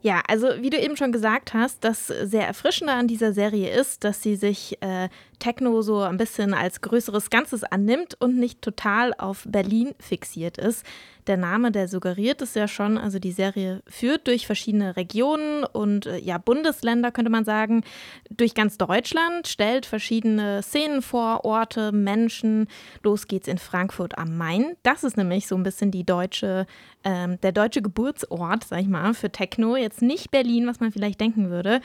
Ja, 0.00 0.22
also 0.28 0.48
wie 0.60 0.70
du 0.70 0.78
eben 0.78 0.96
schon 0.96 1.10
gesagt 1.10 1.54
hast, 1.54 1.82
das 1.82 2.06
sehr 2.06 2.46
Erfrischende 2.46 2.92
an 2.92 3.08
dieser 3.08 3.32
Serie 3.32 3.68
ist, 3.70 4.04
dass 4.04 4.22
sie 4.22 4.36
sich 4.36 4.80
äh, 4.80 5.08
Techno 5.38 5.82
so 5.82 6.00
ein 6.00 6.16
bisschen 6.16 6.54
als 6.54 6.80
größeres 6.80 7.30
Ganzes 7.30 7.64
annimmt 7.64 8.16
und 8.20 8.36
nicht 8.36 8.62
total 8.62 9.14
auf 9.16 9.44
Berlin 9.48 9.94
fixiert 9.98 10.58
ist 10.58 10.84
der 11.28 11.36
Name, 11.36 11.70
der 11.70 11.88
suggeriert 11.88 12.42
es 12.42 12.54
ja 12.54 12.66
schon. 12.66 12.98
Also 12.98 13.18
die 13.18 13.32
Serie 13.32 13.82
führt 13.86 14.26
durch 14.26 14.46
verschiedene 14.46 14.96
Regionen 14.96 15.64
und 15.64 16.06
äh, 16.06 16.18
ja, 16.18 16.38
Bundesländer, 16.38 17.12
könnte 17.12 17.30
man 17.30 17.44
sagen, 17.44 17.84
durch 18.30 18.54
ganz 18.54 18.78
Deutschland, 18.78 19.46
stellt 19.46 19.86
verschiedene 19.86 20.62
Szenen 20.62 21.02
vor, 21.02 21.44
Orte, 21.44 21.92
Menschen. 21.92 22.66
Los 23.02 23.28
geht's 23.28 23.48
in 23.48 23.58
Frankfurt 23.58 24.18
am 24.18 24.36
Main. 24.36 24.76
Das 24.82 25.04
ist 25.04 25.16
nämlich 25.16 25.46
so 25.46 25.54
ein 25.54 25.62
bisschen 25.62 25.90
die 25.90 26.04
deutsche, 26.04 26.66
ähm, 27.04 27.40
der 27.42 27.52
deutsche 27.52 27.82
Geburtsort, 27.82 28.64
sag 28.64 28.80
ich 28.80 28.88
mal, 28.88 29.14
für 29.14 29.30
Techno. 29.30 29.76
Jetzt 29.76 30.02
nicht 30.02 30.30
Berlin, 30.30 30.66
was 30.66 30.80
man 30.80 30.90
vielleicht 30.90 31.20
denken 31.20 31.50
würde. 31.50 31.80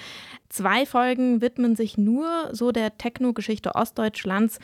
Zwei 0.53 0.85
Folgen 0.85 1.41
widmen 1.41 1.75
sich 1.75 1.97
nur 1.97 2.49
so 2.51 2.71
der 2.71 2.95
Techno-Geschichte 2.99 3.73
Ostdeutschlands 3.73 4.59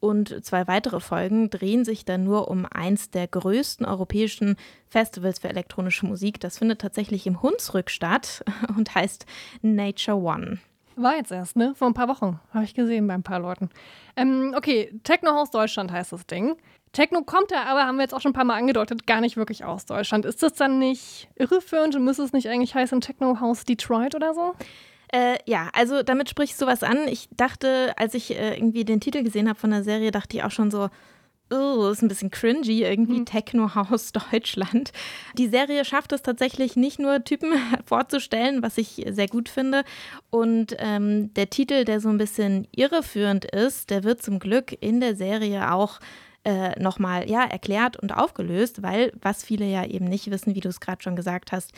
und 0.00 0.42
zwei 0.42 0.66
weitere 0.68 1.00
Folgen 1.00 1.50
drehen 1.50 1.84
sich 1.84 2.06
dann 2.06 2.24
nur 2.24 2.48
um 2.48 2.64
eins 2.64 3.10
der 3.10 3.28
größten 3.28 3.84
europäischen 3.84 4.56
Festivals 4.88 5.40
für 5.40 5.50
elektronische 5.50 6.06
Musik. 6.06 6.40
Das 6.40 6.56
findet 6.56 6.80
tatsächlich 6.80 7.26
im 7.26 7.42
Hunsrück 7.42 7.90
statt 7.90 8.42
und 8.78 8.94
heißt 8.94 9.26
Nature 9.60 10.16
One. 10.16 10.60
War 10.96 11.16
jetzt 11.16 11.30
erst, 11.30 11.56
ne? 11.56 11.74
Vor 11.74 11.88
ein 11.88 11.94
paar 11.94 12.08
Wochen. 12.08 12.40
Habe 12.54 12.64
ich 12.64 12.72
gesehen 12.72 13.06
bei 13.06 13.12
ein 13.12 13.22
paar 13.22 13.40
Leuten. 13.40 13.68
Ähm, 14.16 14.54
okay, 14.56 14.98
Techno 15.02 15.32
House 15.32 15.50
Deutschland 15.50 15.92
heißt 15.92 16.12
das 16.12 16.26
Ding. 16.26 16.56
Techno 16.92 17.20
kommt 17.20 17.50
da 17.50 17.64
aber, 17.64 17.84
haben 17.84 17.96
wir 17.96 18.04
jetzt 18.04 18.14
auch 18.14 18.22
schon 18.22 18.30
ein 18.30 18.34
paar 18.34 18.44
Mal 18.44 18.56
angedeutet, 18.56 19.06
gar 19.06 19.20
nicht 19.20 19.36
wirklich 19.36 19.62
aus 19.62 19.84
Deutschland. 19.84 20.24
Ist 20.24 20.42
das 20.42 20.54
dann 20.54 20.78
nicht 20.78 21.28
irreführend 21.36 21.96
und 21.96 22.04
müsste 22.04 22.22
es 22.22 22.32
nicht 22.32 22.48
eigentlich 22.48 22.74
heißen 22.74 23.02
Techno 23.02 23.40
House 23.40 23.64
Detroit 23.66 24.14
oder 24.14 24.32
so? 24.32 24.54
Äh, 25.12 25.36
ja, 25.46 25.68
also 25.72 26.02
damit 26.02 26.28
sprichst 26.28 26.60
du 26.60 26.66
was 26.66 26.82
an. 26.82 27.08
Ich 27.08 27.28
dachte, 27.36 27.92
als 27.96 28.14
ich 28.14 28.36
äh, 28.36 28.56
irgendwie 28.56 28.84
den 28.84 29.00
Titel 29.00 29.22
gesehen 29.22 29.48
habe 29.48 29.58
von 29.58 29.70
der 29.70 29.84
Serie, 29.84 30.10
dachte 30.10 30.36
ich 30.36 30.44
auch 30.44 30.50
schon 30.50 30.70
so, 30.70 30.88
oh, 31.50 31.88
ist 31.88 32.02
ein 32.02 32.08
bisschen 32.08 32.30
cringy, 32.30 32.82
irgendwie 32.82 33.20
mhm. 33.20 33.26
Techno-Haus 33.26 34.12
Deutschland. 34.30 34.92
Die 35.36 35.48
Serie 35.48 35.84
schafft 35.84 36.12
es 36.12 36.22
tatsächlich 36.22 36.76
nicht 36.76 36.98
nur 36.98 37.24
Typen 37.24 37.52
vorzustellen, 37.84 38.62
was 38.62 38.78
ich 38.78 39.04
sehr 39.10 39.28
gut 39.28 39.48
finde. 39.48 39.84
Und 40.30 40.74
ähm, 40.78 41.32
der 41.34 41.50
Titel, 41.50 41.84
der 41.84 42.00
so 42.00 42.08
ein 42.08 42.18
bisschen 42.18 42.66
irreführend 42.72 43.44
ist, 43.44 43.90
der 43.90 44.04
wird 44.04 44.22
zum 44.22 44.38
Glück 44.38 44.76
in 44.80 45.00
der 45.00 45.16
Serie 45.16 45.72
auch 45.72 46.00
äh, 46.44 46.78
nochmal 46.80 47.28
ja, 47.28 47.44
erklärt 47.44 47.96
und 47.96 48.12
aufgelöst, 48.12 48.82
weil 48.82 49.12
was 49.20 49.44
viele 49.44 49.64
ja 49.64 49.84
eben 49.84 50.04
nicht 50.04 50.30
wissen, 50.30 50.54
wie 50.54 50.60
du 50.60 50.68
es 50.68 50.80
gerade 50.80 51.02
schon 51.02 51.16
gesagt 51.16 51.52
hast, 51.52 51.72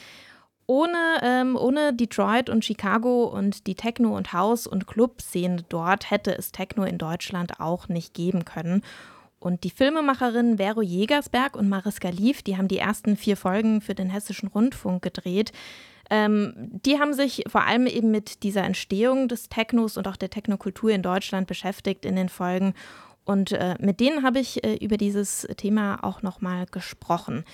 ohne, 0.66 1.20
ähm, 1.22 1.56
ohne 1.56 1.94
Detroit 1.94 2.50
und 2.50 2.64
Chicago 2.64 3.24
und 3.24 3.66
die 3.66 3.74
Techno- 3.74 4.16
und 4.16 4.32
House- 4.32 4.66
und 4.66 4.86
Club-Szene 4.86 5.64
dort 5.68 6.10
hätte 6.10 6.36
es 6.36 6.52
Techno 6.52 6.84
in 6.84 6.98
Deutschland 6.98 7.60
auch 7.60 7.88
nicht 7.88 8.14
geben 8.14 8.44
können. 8.44 8.82
Und 9.38 9.64
die 9.64 9.70
Filmemacherinnen 9.70 10.58
Vero 10.58 10.82
Jägersberg 10.82 11.56
und 11.56 11.68
Mariska 11.68 12.08
Lief, 12.08 12.42
die 12.42 12.56
haben 12.56 12.68
die 12.68 12.78
ersten 12.78 13.16
vier 13.16 13.36
Folgen 13.36 13.80
für 13.80 13.94
den 13.94 14.10
Hessischen 14.10 14.48
Rundfunk 14.48 15.02
gedreht. 15.02 15.52
Ähm, 16.10 16.52
die 16.84 16.98
haben 16.98 17.14
sich 17.14 17.44
vor 17.46 17.64
allem 17.64 17.86
eben 17.86 18.10
mit 18.10 18.42
dieser 18.42 18.64
Entstehung 18.64 19.28
des 19.28 19.48
Technos 19.48 19.96
und 19.96 20.08
auch 20.08 20.16
der 20.16 20.30
Technokultur 20.30 20.90
in 20.90 21.02
Deutschland 21.02 21.46
beschäftigt 21.46 22.04
in 22.04 22.16
den 22.16 22.28
Folgen. 22.28 22.74
Und 23.24 23.52
äh, 23.52 23.76
mit 23.78 24.00
denen 24.00 24.22
habe 24.24 24.38
ich 24.38 24.64
äh, 24.64 24.76
über 24.76 24.96
dieses 24.96 25.46
Thema 25.56 26.02
auch 26.02 26.22
nochmal 26.22 26.66
gesprochen 26.66 27.44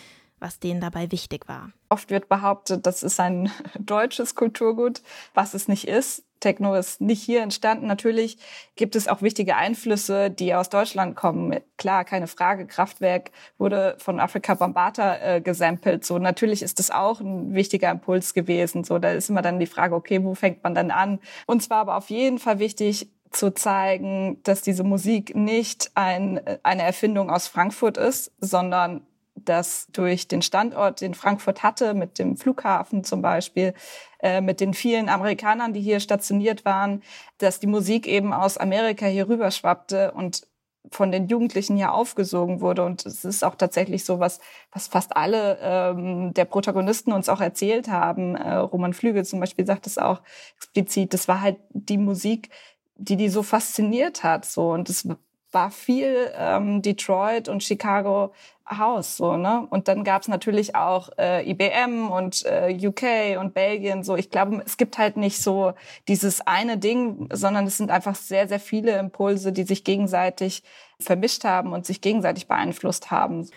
was 0.42 0.58
denen 0.58 0.80
dabei 0.80 1.10
wichtig 1.10 1.48
war. 1.48 1.70
Oft 1.88 2.10
wird 2.10 2.28
behauptet, 2.28 2.86
das 2.86 3.02
ist 3.02 3.18
ein 3.20 3.50
deutsches 3.78 4.34
Kulturgut, 4.34 5.02
was 5.34 5.54
es 5.54 5.68
nicht 5.68 5.88
ist. 5.88 6.24
Techno 6.40 6.74
ist 6.74 7.00
nicht 7.00 7.22
hier 7.22 7.40
entstanden. 7.40 7.86
Natürlich 7.86 8.36
gibt 8.74 8.96
es 8.96 9.06
auch 9.08 9.22
wichtige 9.22 9.56
Einflüsse, 9.56 10.28
die 10.28 10.54
aus 10.54 10.68
Deutschland 10.68 11.14
kommen. 11.14 11.60
Klar, 11.78 12.04
keine 12.04 12.26
Frage. 12.26 12.66
Kraftwerk 12.66 13.30
wurde 13.58 13.94
von 13.98 14.18
Afrika 14.20 14.54
Bambata 14.54 15.36
äh, 15.36 15.40
gesampelt. 15.40 16.04
So 16.04 16.18
natürlich 16.18 16.62
ist 16.62 16.80
das 16.80 16.90
auch 16.90 17.20
ein 17.20 17.54
wichtiger 17.54 17.90
Impuls 17.90 18.34
gewesen. 18.34 18.82
So 18.82 18.98
da 18.98 19.12
ist 19.12 19.30
immer 19.30 19.42
dann 19.42 19.60
die 19.60 19.66
Frage, 19.66 19.94
okay, 19.94 20.22
wo 20.24 20.34
fängt 20.34 20.64
man 20.64 20.74
dann 20.74 20.90
an? 20.90 21.20
Und 21.46 21.62
zwar 21.62 21.78
aber 21.78 21.96
auf 21.96 22.10
jeden 22.10 22.38
Fall 22.38 22.58
wichtig 22.58 23.08
zu 23.30 23.54
zeigen, 23.54 24.40
dass 24.42 24.62
diese 24.62 24.84
Musik 24.84 25.34
nicht 25.34 25.92
ein, 25.94 26.40
eine 26.62 26.82
Erfindung 26.82 27.30
aus 27.30 27.46
Frankfurt 27.46 27.96
ist, 27.96 28.32
sondern 28.40 29.06
dass 29.34 29.86
durch 29.92 30.28
den 30.28 30.42
Standort, 30.42 31.00
den 31.00 31.14
Frankfurt 31.14 31.62
hatte, 31.62 31.94
mit 31.94 32.18
dem 32.18 32.36
Flughafen 32.36 33.04
zum 33.04 33.22
Beispiel, 33.22 33.74
äh, 34.20 34.40
mit 34.40 34.60
den 34.60 34.74
vielen 34.74 35.08
Amerikanern, 35.08 35.72
die 35.72 35.80
hier 35.80 36.00
stationiert 36.00 36.64
waren, 36.64 37.02
dass 37.38 37.60
die 37.60 37.66
Musik 37.66 38.06
eben 38.06 38.32
aus 38.32 38.58
Amerika 38.58 39.06
hier 39.06 39.28
rüberschwappte 39.28 40.12
und 40.12 40.46
von 40.90 41.12
den 41.12 41.28
Jugendlichen 41.28 41.76
hier 41.76 41.92
aufgesogen 41.92 42.60
wurde. 42.60 42.84
Und 42.84 43.06
es 43.06 43.24
ist 43.24 43.44
auch 43.44 43.54
tatsächlich 43.54 44.04
so, 44.04 44.18
was, 44.18 44.40
was 44.72 44.88
fast 44.88 45.16
alle 45.16 45.58
ähm, 45.60 46.34
der 46.34 46.44
Protagonisten 46.44 47.12
uns 47.12 47.28
auch 47.28 47.40
erzählt 47.40 47.88
haben. 47.88 48.34
Äh, 48.36 48.54
Roman 48.56 48.92
Flügel 48.92 49.24
zum 49.24 49.40
Beispiel 49.40 49.66
sagt 49.66 49.86
es 49.86 49.98
auch 49.98 50.22
explizit. 50.56 51.14
Das 51.14 51.28
war 51.28 51.40
halt 51.40 51.58
die 51.70 51.98
Musik, 51.98 52.50
die 52.96 53.16
die 53.16 53.28
so 53.28 53.42
fasziniert 53.42 54.24
hat. 54.24 54.44
So 54.44 54.70
und 54.72 54.90
es 54.90 55.08
war 55.52 55.70
viel 55.70 56.30
ähm, 56.36 56.82
Detroit 56.82 57.48
und 57.48 57.62
Chicago 57.62 58.32
Haus 58.70 59.16
so 59.16 59.36
ne? 59.36 59.66
Und 59.70 59.88
dann 59.88 60.02
gab's 60.04 60.28
natürlich 60.28 60.74
auch 60.74 61.10
äh, 61.18 61.48
IBM 61.50 62.10
und 62.10 62.44
äh, 62.46 62.74
UK 62.74 63.38
und 63.38 63.54
Belgien 63.54 64.02
so. 64.02 64.16
Ich 64.16 64.30
glaube 64.30 64.62
es 64.64 64.76
gibt 64.76 64.98
halt 64.98 65.16
nicht 65.16 65.42
so 65.42 65.74
dieses 66.08 66.40
eine 66.46 66.78
Ding 66.78 67.28
sondern 67.32 67.66
es 67.66 67.76
sind 67.76 67.90
einfach 67.90 68.14
sehr 68.14 68.48
sehr 68.48 68.60
viele 68.60 68.98
Impulse 68.98 69.52
die 69.52 69.64
sich 69.64 69.84
gegenseitig 69.84 70.62
vermischt 70.98 71.44
haben 71.44 71.72
und 71.72 71.86
sich 71.86 72.00
gegenseitig 72.00 72.48
beeinflusst 72.48 73.10
haben 73.10 73.48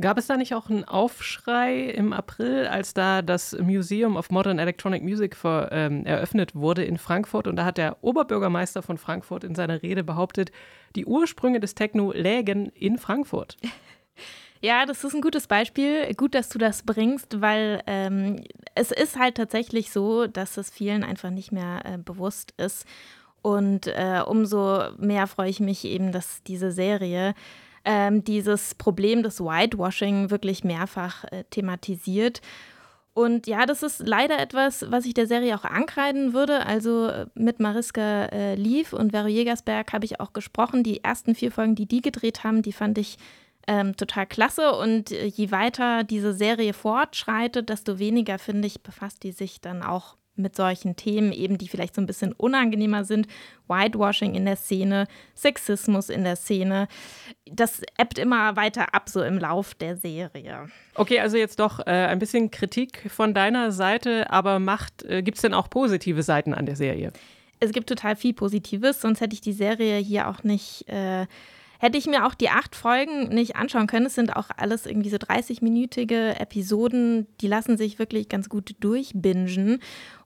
Gab 0.00 0.18
es 0.18 0.26
da 0.26 0.36
nicht 0.36 0.54
auch 0.54 0.68
einen 0.68 0.84
Aufschrei 0.84 1.82
im 1.82 2.12
April, 2.12 2.66
als 2.66 2.94
da 2.94 3.22
das 3.22 3.56
Museum 3.58 4.16
of 4.16 4.30
Modern 4.30 4.58
Electronic 4.58 5.04
Music 5.04 5.36
für, 5.36 5.68
ähm, 5.70 6.04
eröffnet 6.04 6.54
wurde 6.56 6.84
in 6.84 6.98
Frankfurt? 6.98 7.46
Und 7.46 7.56
da 7.56 7.64
hat 7.64 7.78
der 7.78 8.02
Oberbürgermeister 8.02 8.82
von 8.82 8.98
Frankfurt 8.98 9.44
in 9.44 9.54
seiner 9.54 9.82
Rede 9.82 10.02
behauptet, 10.02 10.50
die 10.96 11.06
Ursprünge 11.06 11.60
des 11.60 11.76
Techno 11.76 12.12
lägen 12.12 12.66
in 12.70 12.98
Frankfurt. 12.98 13.56
Ja, 14.60 14.86
das 14.86 15.04
ist 15.04 15.14
ein 15.14 15.20
gutes 15.20 15.46
Beispiel. 15.46 16.14
Gut, 16.14 16.34
dass 16.34 16.48
du 16.48 16.56
das 16.56 16.84
bringst, 16.84 17.42
weil 17.42 17.82
ähm, 17.86 18.42
es 18.74 18.92
ist 18.92 19.18
halt 19.18 19.34
tatsächlich 19.34 19.90
so, 19.90 20.26
dass 20.26 20.56
es 20.56 20.70
vielen 20.70 21.04
einfach 21.04 21.28
nicht 21.28 21.52
mehr 21.52 21.82
äh, 21.84 21.98
bewusst 21.98 22.54
ist. 22.56 22.86
Und 23.42 23.88
äh, 23.88 24.22
umso 24.26 24.84
mehr 24.96 25.26
freue 25.26 25.50
ich 25.50 25.60
mich 25.60 25.84
eben, 25.84 26.12
dass 26.12 26.42
diese 26.44 26.72
Serie 26.72 27.34
ähm, 27.84 28.24
dieses 28.24 28.74
Problem 28.74 29.22
des 29.22 29.40
Whitewashing 29.40 30.30
wirklich 30.30 30.64
mehrfach 30.64 31.24
äh, 31.24 31.44
thematisiert. 31.50 32.40
Und 33.14 33.46
ja, 33.46 33.64
das 33.64 33.84
ist 33.84 34.00
leider 34.00 34.40
etwas, 34.40 34.90
was 34.90 35.06
ich 35.06 35.14
der 35.14 35.28
Serie 35.28 35.54
auch 35.54 35.64
ankreiden 35.64 36.32
würde. 36.32 36.66
Also 36.66 37.06
äh, 37.06 37.26
mit 37.34 37.60
Mariska 37.60 38.26
äh, 38.26 38.54
Lief 38.56 38.92
und 38.92 39.12
Vero 39.12 39.28
Jägersberg 39.28 39.92
habe 39.92 40.04
ich 40.04 40.18
auch 40.18 40.32
gesprochen. 40.32 40.82
Die 40.82 41.04
ersten 41.04 41.36
vier 41.36 41.52
Folgen, 41.52 41.76
die 41.76 41.86
die 41.86 42.02
gedreht 42.02 42.42
haben, 42.42 42.62
die 42.62 42.72
fand 42.72 42.98
ich 42.98 43.16
ähm, 43.68 43.96
total 43.96 44.26
klasse. 44.26 44.72
Und 44.72 45.12
äh, 45.12 45.26
je 45.26 45.52
weiter 45.52 46.02
diese 46.02 46.34
Serie 46.34 46.72
fortschreitet, 46.72 47.68
desto 47.68 48.00
weniger, 48.00 48.40
finde 48.40 48.66
ich, 48.66 48.82
befasst 48.82 49.22
die 49.22 49.32
sich 49.32 49.60
dann 49.60 49.84
auch 49.84 50.16
mit 50.36 50.56
solchen 50.56 50.96
Themen, 50.96 51.32
eben 51.32 51.58
die 51.58 51.68
vielleicht 51.68 51.94
so 51.94 52.00
ein 52.00 52.06
bisschen 52.06 52.32
unangenehmer 52.32 53.04
sind. 53.04 53.26
Whitewashing 53.68 54.34
in 54.34 54.44
der 54.44 54.56
Szene, 54.56 55.06
Sexismus 55.34 56.08
in 56.08 56.24
der 56.24 56.36
Szene. 56.36 56.88
Das 57.46 57.82
ebbt 57.98 58.18
immer 58.18 58.56
weiter 58.56 58.94
ab, 58.94 59.08
so 59.08 59.22
im 59.22 59.38
Lauf 59.38 59.74
der 59.74 59.96
Serie. 59.96 60.68
Okay, 60.94 61.20
also 61.20 61.36
jetzt 61.36 61.60
doch 61.60 61.80
äh, 61.80 61.90
ein 61.90 62.18
bisschen 62.18 62.50
Kritik 62.50 63.10
von 63.10 63.34
deiner 63.34 63.72
Seite, 63.72 64.30
aber 64.30 64.58
macht, 64.58 65.02
äh, 65.04 65.22
gibt 65.22 65.38
es 65.38 65.42
denn 65.42 65.54
auch 65.54 65.70
positive 65.70 66.22
Seiten 66.22 66.54
an 66.54 66.66
der 66.66 66.76
Serie? 66.76 67.12
Es 67.60 67.72
gibt 67.72 67.88
total 67.88 68.16
viel 68.16 68.34
Positives, 68.34 69.00
sonst 69.00 69.20
hätte 69.20 69.34
ich 69.34 69.40
die 69.40 69.52
Serie 69.52 69.98
hier 69.98 70.28
auch 70.28 70.42
nicht. 70.42 70.88
Äh, 70.88 71.26
hätte 71.84 71.98
ich 71.98 72.06
mir 72.06 72.26
auch 72.26 72.34
die 72.34 72.48
acht 72.48 72.74
Folgen 72.74 73.28
nicht 73.28 73.56
anschauen 73.56 73.86
können. 73.86 74.06
Es 74.06 74.14
sind 74.14 74.34
auch 74.34 74.48
alles 74.56 74.86
irgendwie 74.86 75.10
so 75.10 75.16
30-minütige 75.16 76.40
Episoden, 76.40 77.26
die 77.42 77.46
lassen 77.46 77.76
sich 77.76 77.98
wirklich 77.98 78.28
ganz 78.28 78.48
gut 78.48 78.74
durchbingen. 78.80 79.80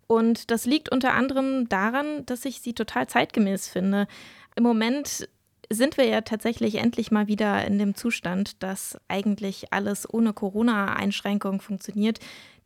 Und 0.08 0.50
das 0.50 0.64
liegt 0.64 0.90
unter 0.90 1.14
anderem 1.14 1.68
daran, 1.68 2.26
dass 2.26 2.44
ich 2.44 2.60
sie 2.60 2.72
total 2.72 3.06
zeitgemäß 3.06 3.68
finde. 3.68 4.08
Im 4.56 4.64
Moment 4.64 5.28
sind 5.70 5.98
wir 5.98 6.06
ja 6.06 6.22
tatsächlich 6.22 6.76
endlich 6.76 7.10
mal 7.10 7.28
wieder 7.28 7.64
in 7.66 7.78
dem 7.78 7.94
Zustand, 7.94 8.62
dass 8.62 8.98
eigentlich 9.06 9.72
alles 9.72 10.12
ohne 10.12 10.32
Corona-Einschränkungen 10.32 11.60
funktioniert. 11.60 12.20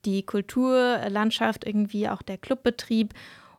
Die 0.04 0.22
Kulturlandschaft, 0.22 1.66
irgendwie 1.66 2.08
auch 2.08 2.22
der 2.22 2.38
Clubbetrieb. 2.38 3.12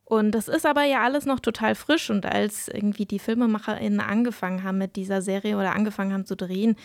Und 0.06 0.32
das 0.32 0.48
ist 0.48 0.66
aber 0.66 0.84
ja 0.84 1.04
alles 1.04 1.26
noch 1.26 1.39
total 1.39 1.76
frisch. 1.76 2.10
Und 2.10 2.26
als 2.26 2.68
irgendwie 2.68 3.06
die 3.06 3.20
FilmemacherInnen 3.20 4.00
angefangen 4.00 4.63
haben 4.63 4.78
mit 4.78 4.96
dieser 4.96 5.22
Serie 5.22 5.58
oder 5.58 5.74
angefangen 5.74 6.13
haben 6.13 6.26
zu 6.26 6.36
drehen, 6.36 6.76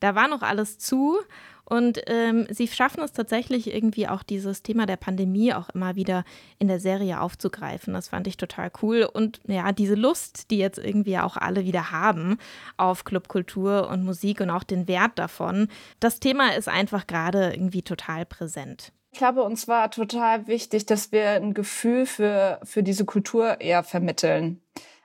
da 0.00 0.14
war 0.14 0.28
noch 0.28 0.42
alles 0.42 0.78
zu. 0.78 1.18
Und 1.64 2.00
ähm, 2.06 2.46
sie 2.48 2.66
schaffen 2.66 3.02
es 3.02 3.12
tatsächlich 3.12 3.74
irgendwie 3.74 4.08
auch 4.08 4.22
dieses 4.22 4.62
Thema 4.62 4.86
der 4.86 4.96
Pandemie 4.96 5.52
auch 5.52 5.68
immer 5.68 5.96
wieder 5.96 6.24
in 6.58 6.66
der 6.66 6.80
Serie 6.80 7.20
aufzugreifen. 7.20 7.92
Das 7.92 8.08
fand 8.08 8.26
ich 8.26 8.38
total 8.38 8.70
cool. 8.80 9.02
Und 9.02 9.40
ja, 9.46 9.72
diese 9.72 9.94
Lust, 9.94 10.50
die 10.50 10.56
jetzt 10.56 10.78
irgendwie 10.78 11.18
auch 11.18 11.36
alle 11.36 11.64
wieder 11.64 11.90
haben 11.90 12.38
auf 12.78 13.04
Clubkultur 13.04 13.90
und 13.90 14.02
Musik 14.02 14.40
und 14.40 14.48
auch 14.48 14.64
den 14.64 14.88
Wert 14.88 15.18
davon, 15.18 15.68
das 16.00 16.20
Thema 16.20 16.56
ist 16.56 16.68
einfach 16.68 17.06
gerade 17.06 17.52
irgendwie 17.52 17.82
total 17.82 18.24
präsent. 18.24 18.92
Ich 19.10 19.18
glaube, 19.18 19.42
uns 19.42 19.68
war 19.68 19.90
total 19.90 20.46
wichtig, 20.46 20.86
dass 20.86 21.12
wir 21.12 21.30
ein 21.30 21.54
Gefühl 21.54 22.06
für, 22.06 22.60
für 22.62 22.82
diese 22.82 23.04
Kultur 23.04 23.60
eher 23.60 23.82
vermitteln. 23.82 24.60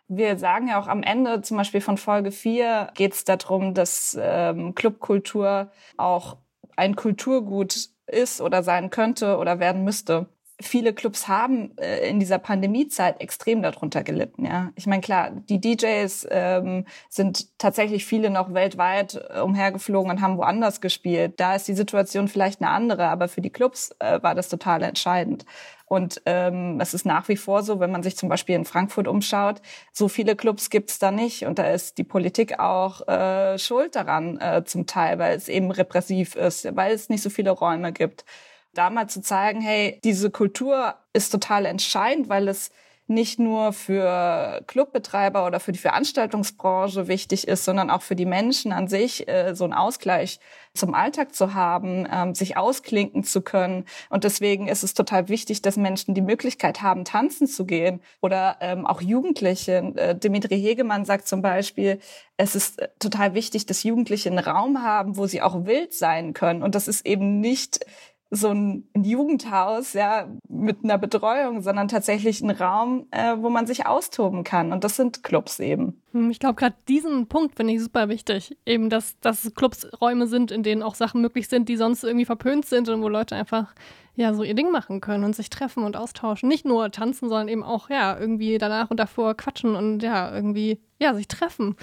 Wir 0.08 0.38
sagen 0.38 0.68
ja 0.68 0.80
auch 0.80 0.88
am 0.88 1.02
Ende, 1.02 1.42
zum 1.42 1.58
Beispiel 1.58 1.82
von 1.82 1.98
Folge 1.98 2.32
4, 2.32 2.92
geht 2.94 3.13
es 3.13 3.24
darum, 3.24 3.74
dass 3.74 4.18
ähm, 4.20 4.76
Clubkultur 4.76 5.72
auch 5.98 6.38
ein 6.76 6.96
Kulturgut 6.96 7.89
ist 8.08 8.42
oder 8.42 8.63
sein 8.63 8.89
könnte 8.89 9.38
oder 9.38 9.60
werden 9.60 9.84
müsste. 9.84 10.28
Viele 10.63 10.93
Clubs 10.93 11.28
haben 11.28 11.78
äh, 11.78 12.08
in 12.08 12.19
dieser 12.19 12.39
Pandemiezeit 12.39 13.21
extrem 13.21 13.62
darunter 13.62 14.04
gelitten. 14.04 14.45
Ja, 14.45 14.71
ich 14.76 14.88
meine 14.88 15.02
klar, 15.02 15.32
die 15.32 15.60
DJs 15.60 16.28
ähm, 16.32 16.86
sind 17.10 17.58
tatsächlich 17.58 18.06
viele 18.06 18.30
noch 18.30 18.54
weltweit 18.54 19.19
äh, 19.30 19.39
umhergeflogen 19.39 20.12
und 20.12 20.21
haben 20.21 20.38
woanders 20.38 20.82
gespielt. 20.82 21.39
Da 21.39 21.56
ist 21.56 21.67
die 21.67 21.73
Situation 21.73 22.28
vielleicht 22.28 22.62
eine 22.62 22.71
andere, 22.71 23.08
aber 23.08 23.28
für 23.28 23.41
die 23.41 23.49
Clubs 23.49 23.95
äh, 23.99 24.21
war 24.23 24.36
das 24.36 24.49
total 24.49 24.84
entscheidend. 24.84 25.45
Und 25.86 26.21
ähm, 26.26 26.80
es 26.82 26.93
ist 26.93 27.06
nach 27.06 27.28
wie 27.28 27.36
vor 27.36 27.62
so, 27.62 27.80
wenn 27.80 27.91
man 27.91 28.02
sich 28.02 28.17
zum 28.17 28.28
Beispiel 28.30 28.56
in 28.56 28.65
Frankfurt 28.65 29.08
umschaut, 29.08 29.62
so 29.91 30.08
viele 30.08 30.36
Clubs 30.36 30.69
gibt's 30.69 30.97
da 30.97 31.12
nicht. 31.12 31.45
Und 31.45 31.60
da 31.60 31.67
ist 31.67 31.97
die 31.97 32.04
Politik 32.04 32.60
auch 32.60 33.08
äh, 33.08 33.60
schuld 33.60 33.95
daran 33.95 34.39
äh, 34.39 34.63
zum 34.65 34.88
Teil, 34.88 35.19
weil 35.19 35.36
es 35.36 35.49
eben 35.49 35.69
repressiv 35.69 36.36
ist, 36.36 36.76
weil 36.76 36.93
es 36.93 37.10
nicht 37.10 37.21
so 37.21 37.30
viele 37.30 37.52
Räume 37.52 37.91
gibt. 37.91 38.26
Da 38.74 38.90
mal 38.90 39.08
zu 39.08 39.22
zeigen, 39.22 39.62
hey, 39.62 40.00
diese 40.04 40.32
Kultur 40.32 40.96
ist 41.14 41.30
total 41.30 41.66
entscheidend, 41.66 42.30
weil 42.30 42.48
es 42.48 42.72
nicht 43.08 43.38
nur 43.38 43.74
für 43.74 44.64
Clubbetreiber 44.68 45.46
oder 45.46 45.60
für 45.60 45.74
die 45.74 45.80
Veranstaltungsbranche 45.80 47.08
wichtig 47.08 47.48
ist, 47.48 47.66
sondern 47.66 47.90
auch 47.90 48.02
für 48.02 48.16
die 48.16 48.26
Menschen 48.26 48.72
an 48.72 48.88
sich, 48.88 49.28
äh, 49.28 49.54
so 49.56 49.66
einen 49.66 49.74
Ausgleich 49.74 50.40
zum 50.74 50.94
Alltag 50.94 51.36
zu 51.36 51.54
haben, 51.54 52.08
ähm, 52.12 52.34
sich 52.34 52.56
ausklinken 52.56 53.24
zu 53.24 53.42
können. 53.42 53.86
Und 54.10 54.24
deswegen 54.24 54.70
ist 54.70 54.84
es 54.84 54.94
total 54.94 55.28
wichtig, 55.28 55.62
dass 55.62 55.76
Menschen 55.76 56.16
die 56.16 56.22
Möglichkeit 56.22 56.82
haben, 56.82 57.04
tanzen 57.04 57.46
zu 57.48 57.66
gehen 57.66 58.02
oder 58.22 58.58
ähm, 58.62 58.86
auch 58.86 59.02
Jugendliche. 59.02 59.94
Äh, 59.96 60.16
Dimitri 60.16 60.60
Hegemann 60.60 61.04
sagt 61.04 61.28
zum 61.28 61.42
Beispiel, 61.42 62.00
es 62.38 62.56
ist 62.56 62.82
äh, 62.82 62.88
total 63.00 63.34
wichtig, 63.34 63.66
dass 63.66 63.84
Jugendliche 63.84 64.30
einen 64.30 64.40
Raum 64.40 64.82
haben, 64.82 65.18
wo 65.18 65.28
sie 65.28 65.42
auch 65.42 65.66
wild 65.66 65.94
sein 65.94 66.34
können. 66.34 66.64
Und 66.64 66.74
das 66.74 66.88
ist 66.88 67.06
eben 67.06 67.42
nicht 67.42 67.86
so 68.36 68.50
ein 68.50 68.84
Jugendhaus 68.96 69.93
ja 69.93 70.28
mit 70.50 70.84
einer 70.84 70.98
Betreuung, 70.98 71.62
sondern 71.62 71.88
tatsächlich 71.88 72.41
ein 72.41 72.50
Raum, 72.50 73.06
äh, 73.12 73.36
wo 73.38 73.50
man 73.50 73.67
sich 73.67 73.86
austoben 73.86 74.43
kann. 74.43 74.74
Und 74.74 74.84
das 74.84 74.96
sind 74.96 75.22
Clubs 75.22 75.60
eben. 75.60 76.02
Hm, 76.13 76.32
ich 76.32 76.39
glaube, 76.39 76.56
gerade 76.56 76.76
diesen 76.88 77.28
Punkt 77.28 77.56
finde 77.56 77.74
ich 77.74 77.82
super 77.82 78.10
wichtig. 78.10 78.58
Eben, 78.65 78.89
dass, 78.89 79.19
dass 79.19 79.54
Clubs 79.54 79.88
Räume 80.02 80.26
sind, 80.26 80.52
in 80.52 80.63
denen 80.63 80.82
auch 80.82 80.96
Sachen 80.96 81.22
möglich 81.22 81.48
sind, 81.48 81.69
die 81.69 81.78
sonst 81.78 82.04
irgendwie 82.04 82.26
verpönt 82.26 82.65
sind 82.65 82.89
und 82.89 83.04
wo 83.04 83.08
Leute 83.08 83.36
einfach 83.36 83.76
ja 84.15 84.34
so 84.34 84.43
ihr 84.43 84.56
Ding 84.56 84.72
machen 84.72 85.00
können 85.00 85.24
und 85.24 85.36
sich 85.36 85.52
treffen 85.52 85.84
und 85.84 85.96
austauschen. 85.96 86.50
Nicht 86.50 86.65
nur 86.65 86.91
tanzen, 86.91 87.30
sondern 87.30 87.50
eben 87.50 87.63
auch 87.63 87.89
ja 87.91 88.17
irgendwie 88.17 88.58
danach 88.58 88.89
und 88.89 89.00
davor 89.00 89.36
quatschen 89.36 89.76
und 89.76 90.02
ja 90.02 90.34
irgendwie 90.34 90.80
ja 91.04 91.13
sich 91.13 91.28
treffen. 91.28 91.76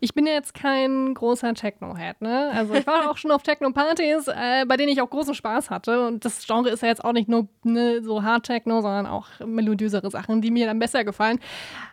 Ich 0.00 0.14
bin 0.14 0.26
ja 0.26 0.32
jetzt 0.32 0.54
kein 0.54 1.14
großer 1.14 1.54
Techno-Head, 1.54 2.20
ne? 2.20 2.50
Also 2.54 2.74
ich 2.74 2.86
war 2.86 3.10
auch 3.10 3.16
schon 3.16 3.30
auf 3.30 3.42
Techno-Partys, 3.42 4.28
äh, 4.28 4.64
bei 4.66 4.76
denen 4.76 4.92
ich 4.92 5.02
auch 5.02 5.10
großen 5.10 5.34
Spaß 5.34 5.70
hatte 5.70 6.06
und 6.06 6.24
das 6.24 6.46
Genre 6.46 6.70
ist 6.70 6.82
ja 6.82 6.88
jetzt 6.88 7.04
auch 7.04 7.12
nicht 7.12 7.28
nur 7.28 7.48
ne, 7.64 8.02
so 8.02 8.22
Hard-Techno, 8.22 8.80
sondern 8.80 9.06
auch 9.06 9.26
melodiösere 9.44 10.10
Sachen, 10.10 10.40
die 10.40 10.50
mir 10.50 10.66
dann 10.66 10.78
besser 10.78 11.04
gefallen. 11.04 11.40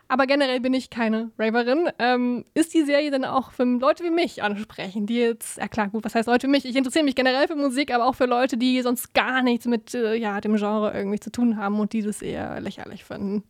Aber 0.08 0.26
generell 0.26 0.60
bin 0.60 0.72
ich 0.72 0.90
keine 0.90 1.32
Raverin. 1.38 1.90
Ähm, 1.98 2.44
ist 2.54 2.74
die 2.74 2.82
Serie 2.82 3.10
denn 3.10 3.24
auch 3.24 3.50
für 3.50 3.64
Leute 3.64 4.04
wie 4.04 4.10
mich 4.10 4.42
ansprechen, 4.42 5.06
die 5.06 5.16
jetzt, 5.16 5.58
ja 5.58 5.66
klar, 5.66 5.88
gut, 5.88 6.04
was 6.04 6.14
heißt 6.14 6.28
Leute 6.28 6.46
wie 6.46 6.52
mich? 6.52 6.64
Ich 6.64 6.76
interessiere 6.76 7.04
mich 7.04 7.16
generell 7.16 7.48
für 7.48 7.56
Musik, 7.56 7.92
aber 7.92 8.06
auch 8.06 8.14
für 8.14 8.26
Leute, 8.26 8.56
die 8.56 8.80
sonst 8.82 9.14
gar 9.14 9.42
nichts 9.42 9.66
mit 9.66 9.94
äh, 9.94 10.14
ja, 10.14 10.40
dem 10.40 10.56
Genre 10.56 10.92
irgendwie 10.94 11.18
zu 11.18 11.32
tun 11.32 11.56
haben 11.56 11.80
und 11.80 11.92
die 11.92 12.02
das 12.02 12.22
eher 12.22 12.60
lächerlich 12.60 13.04
finden. 13.04 13.42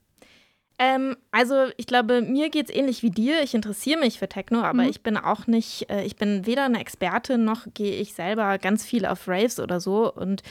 Ähm, 0.78 1.16
also 1.30 1.54
ich 1.76 1.86
glaube, 1.86 2.20
mir 2.20 2.50
geht 2.50 2.68
es 2.68 2.74
ähnlich 2.74 3.02
wie 3.02 3.10
dir. 3.10 3.42
Ich 3.42 3.54
interessiere 3.54 3.98
mich 3.98 4.18
für 4.18 4.28
Techno, 4.28 4.60
aber 4.60 4.82
mhm. 4.82 4.90
ich 4.90 5.02
bin 5.02 5.16
auch 5.16 5.46
nicht, 5.46 5.88
äh, 5.88 6.04
ich 6.04 6.16
bin 6.16 6.44
weder 6.44 6.64
eine 6.64 6.80
Expertin 6.80 7.44
noch 7.44 7.66
gehe 7.72 7.96
ich 7.96 8.12
selber 8.12 8.58
ganz 8.58 8.84
viel 8.84 9.06
auf 9.06 9.26
Raves 9.26 9.58
oder 9.58 9.80
so. 9.80 10.12
Und 10.12 10.42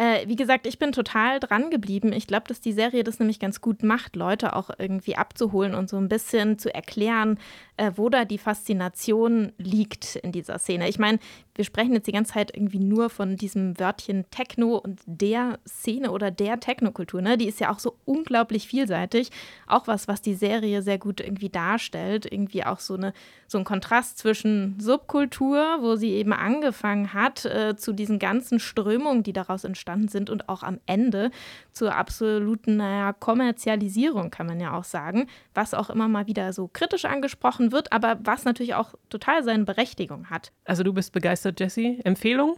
äh, 0.00 0.26
wie 0.26 0.36
gesagt, 0.36 0.66
ich 0.66 0.78
bin 0.78 0.92
total 0.92 1.40
dran 1.40 1.70
geblieben. 1.70 2.12
Ich 2.12 2.26
glaube, 2.26 2.48
dass 2.48 2.60
die 2.60 2.72
Serie 2.72 3.04
das 3.04 3.18
nämlich 3.18 3.38
ganz 3.38 3.60
gut 3.60 3.82
macht, 3.82 4.16
Leute 4.16 4.56
auch 4.56 4.70
irgendwie 4.78 5.16
abzuholen 5.16 5.74
und 5.74 5.90
so 5.90 5.98
ein 5.98 6.08
bisschen 6.08 6.58
zu 6.58 6.74
erklären, 6.74 7.38
äh, 7.80 7.92
wo 7.96 8.10
da 8.10 8.26
die 8.26 8.36
Faszination 8.36 9.52
liegt 9.56 10.16
in 10.16 10.32
dieser 10.32 10.58
Szene. 10.58 10.88
Ich 10.90 10.98
meine, 10.98 11.18
wir 11.54 11.64
sprechen 11.64 11.94
jetzt 11.94 12.06
die 12.06 12.12
ganze 12.12 12.34
Zeit 12.34 12.54
irgendwie 12.54 12.78
nur 12.78 13.08
von 13.08 13.36
diesem 13.36 13.78
Wörtchen 13.80 14.26
Techno 14.30 14.76
und 14.76 15.00
der 15.06 15.58
Szene 15.66 16.10
oder 16.10 16.30
der 16.30 16.60
Technokultur. 16.60 17.22
Ne? 17.22 17.38
Die 17.38 17.48
ist 17.48 17.58
ja 17.58 17.72
auch 17.72 17.78
so 17.78 17.96
unglaublich 18.04 18.66
vielseitig. 18.66 19.30
Auch 19.66 19.86
was, 19.86 20.08
was 20.08 20.20
die 20.20 20.34
Serie 20.34 20.82
sehr 20.82 20.98
gut 20.98 21.20
irgendwie 21.20 21.48
darstellt. 21.48 22.30
Irgendwie 22.30 22.64
auch 22.64 22.80
so, 22.80 22.94
eine, 22.94 23.14
so 23.46 23.56
ein 23.56 23.64
Kontrast 23.64 24.18
zwischen 24.18 24.78
Subkultur, 24.78 25.78
wo 25.80 25.96
sie 25.96 26.10
eben 26.10 26.34
angefangen 26.34 27.14
hat, 27.14 27.46
äh, 27.46 27.76
zu 27.76 27.94
diesen 27.94 28.18
ganzen 28.18 28.60
Strömungen, 28.60 29.22
die 29.22 29.32
daraus 29.32 29.64
entstanden 29.64 30.08
sind 30.08 30.28
und 30.28 30.50
auch 30.50 30.62
am 30.62 30.80
Ende 30.84 31.30
zur 31.72 31.94
absoluten, 31.94 32.76
naja, 32.76 33.14
Kommerzialisierung, 33.14 34.30
kann 34.30 34.46
man 34.46 34.60
ja 34.60 34.76
auch 34.76 34.84
sagen, 34.84 35.28
was 35.54 35.74
auch 35.74 35.90
immer 35.90 36.08
mal 36.08 36.26
wieder 36.26 36.52
so 36.52 36.68
kritisch 36.68 37.04
angesprochen 37.04 37.72
wird, 37.72 37.92
aber 37.92 38.18
was 38.22 38.44
natürlich 38.44 38.74
auch 38.74 38.94
total 39.08 39.42
seine 39.42 39.64
Berechtigung 39.64 40.30
hat. 40.30 40.52
Also 40.64 40.82
du 40.82 40.92
bist 40.92 41.12
begeistert, 41.12 41.60
Jesse. 41.60 41.98
Empfehlung? 42.04 42.56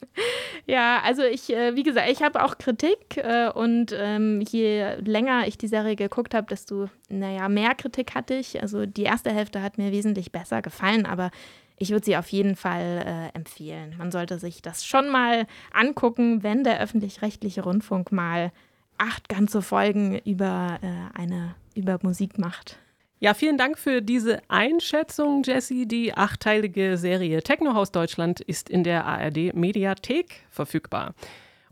Ja, 0.66 1.00
also 1.04 1.22
ich, 1.22 1.52
äh, 1.52 1.76
wie 1.76 1.84
gesagt, 1.84 2.10
ich 2.10 2.22
habe 2.22 2.42
auch 2.42 2.58
Kritik 2.58 3.18
äh, 3.18 3.48
und 3.50 3.94
ähm, 3.96 4.40
je 4.40 4.96
länger 4.96 5.46
ich 5.46 5.58
die 5.58 5.68
Serie 5.68 5.94
geguckt 5.94 6.34
habe, 6.34 6.48
desto, 6.48 6.88
naja, 7.08 7.48
mehr 7.48 7.74
Kritik 7.76 8.16
hatte 8.16 8.34
ich. 8.34 8.60
Also 8.60 8.84
die 8.84 9.04
erste 9.04 9.30
Hälfte 9.30 9.62
hat 9.62 9.78
mir 9.78 9.92
wesentlich 9.92 10.32
besser 10.32 10.62
gefallen, 10.62 11.06
aber 11.06 11.30
ich 11.78 11.90
würde 11.90 12.04
sie 12.04 12.16
auf 12.16 12.28
jeden 12.28 12.56
Fall 12.56 13.30
äh, 13.32 13.36
empfehlen. 13.36 13.94
Man 13.96 14.10
sollte 14.10 14.38
sich 14.38 14.60
das 14.60 14.84
schon 14.84 15.08
mal 15.08 15.46
angucken, 15.72 16.42
wenn 16.42 16.64
der 16.64 16.80
öffentlich-rechtliche 16.80 17.62
Rundfunk 17.62 18.10
mal 18.10 18.50
acht 18.98 19.28
ganze 19.28 19.62
Folgen 19.62 20.18
über 20.24 20.78
äh, 20.82 21.18
eine 21.18 21.54
über 21.76 21.98
Musik 22.02 22.38
macht. 22.38 22.78
Ja, 23.18 23.32
vielen 23.32 23.56
Dank 23.56 23.78
für 23.78 24.02
diese 24.02 24.42
Einschätzung, 24.48 25.42
Jessie. 25.42 25.86
Die 25.86 26.12
achteilige 26.12 26.98
Serie 26.98 27.42
Technohaus 27.42 27.90
Deutschland 27.90 28.40
ist 28.40 28.68
in 28.68 28.84
der 28.84 29.06
ARD 29.06 29.54
Mediathek 29.54 30.44
verfügbar. 30.50 31.14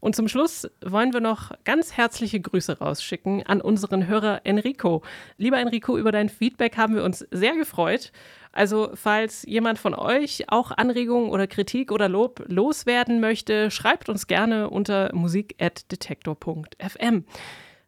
Und 0.05 0.15
zum 0.15 0.29
Schluss 0.29 0.69
wollen 0.85 1.13
wir 1.15 1.21
noch 1.21 1.53
ganz 1.65 1.97
herzliche 1.97 2.39
Grüße 2.39 2.79
rausschicken 2.79 3.43
an 3.47 3.63
unseren 3.63 4.07
Hörer 4.07 4.43
Enrico. 4.45 5.01
Lieber 5.39 5.59
Enrico, 5.59 5.97
über 5.97 6.13
dein 6.13 6.29
Feedback 6.29 6.77
haben 6.77 6.95
wir 6.95 7.05
uns 7.05 7.27
sehr 7.31 7.57
gefreut. 7.57 8.13
Also, 8.53 8.91
falls 8.95 9.45
jemand 9.45 9.79
von 9.79 9.95
euch 9.95 10.45
auch 10.49 10.73
Anregungen 10.73 11.31
oder 11.31 11.47
Kritik 11.47 11.91
oder 11.91 12.11
Lob 12.11 12.45
loswerden 12.49 13.21
möchte, 13.21 13.71
schreibt 13.71 14.11
uns 14.11 14.27
gerne 14.27 14.69
unter 14.69 15.09
musik.detektor.fm. 15.15 17.25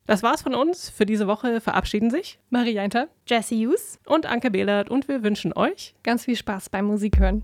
Das 0.06 0.22
war's 0.22 0.42
von 0.42 0.54
uns. 0.54 0.88
Für 0.88 1.04
diese 1.04 1.26
Woche 1.26 1.60
verabschieden 1.60 2.10
sich 2.10 2.38
Marie 2.48 2.72
Jainter, 2.72 3.08
Jesse 3.26 3.56
Hughes 3.56 3.98
und 4.06 4.26
Anke 4.26 4.50
Behlert 4.50 4.88
und 4.88 5.08
wir 5.08 5.24
wünschen 5.24 5.52
euch 5.52 5.94
ganz 6.04 6.24
viel 6.24 6.36
Spaß 6.36 6.70
beim 6.70 6.86
Musik 6.86 7.18
hören. 7.18 7.42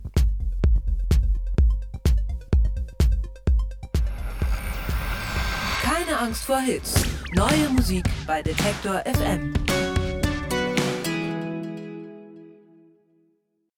Keine 5.82 6.18
Angst 6.18 6.44
vor 6.44 6.60
Hits. 6.60 7.04
Neue 7.34 7.68
Musik 7.70 8.04
bei 8.26 8.42
Detektor 8.42 9.02
FM. 9.06 9.52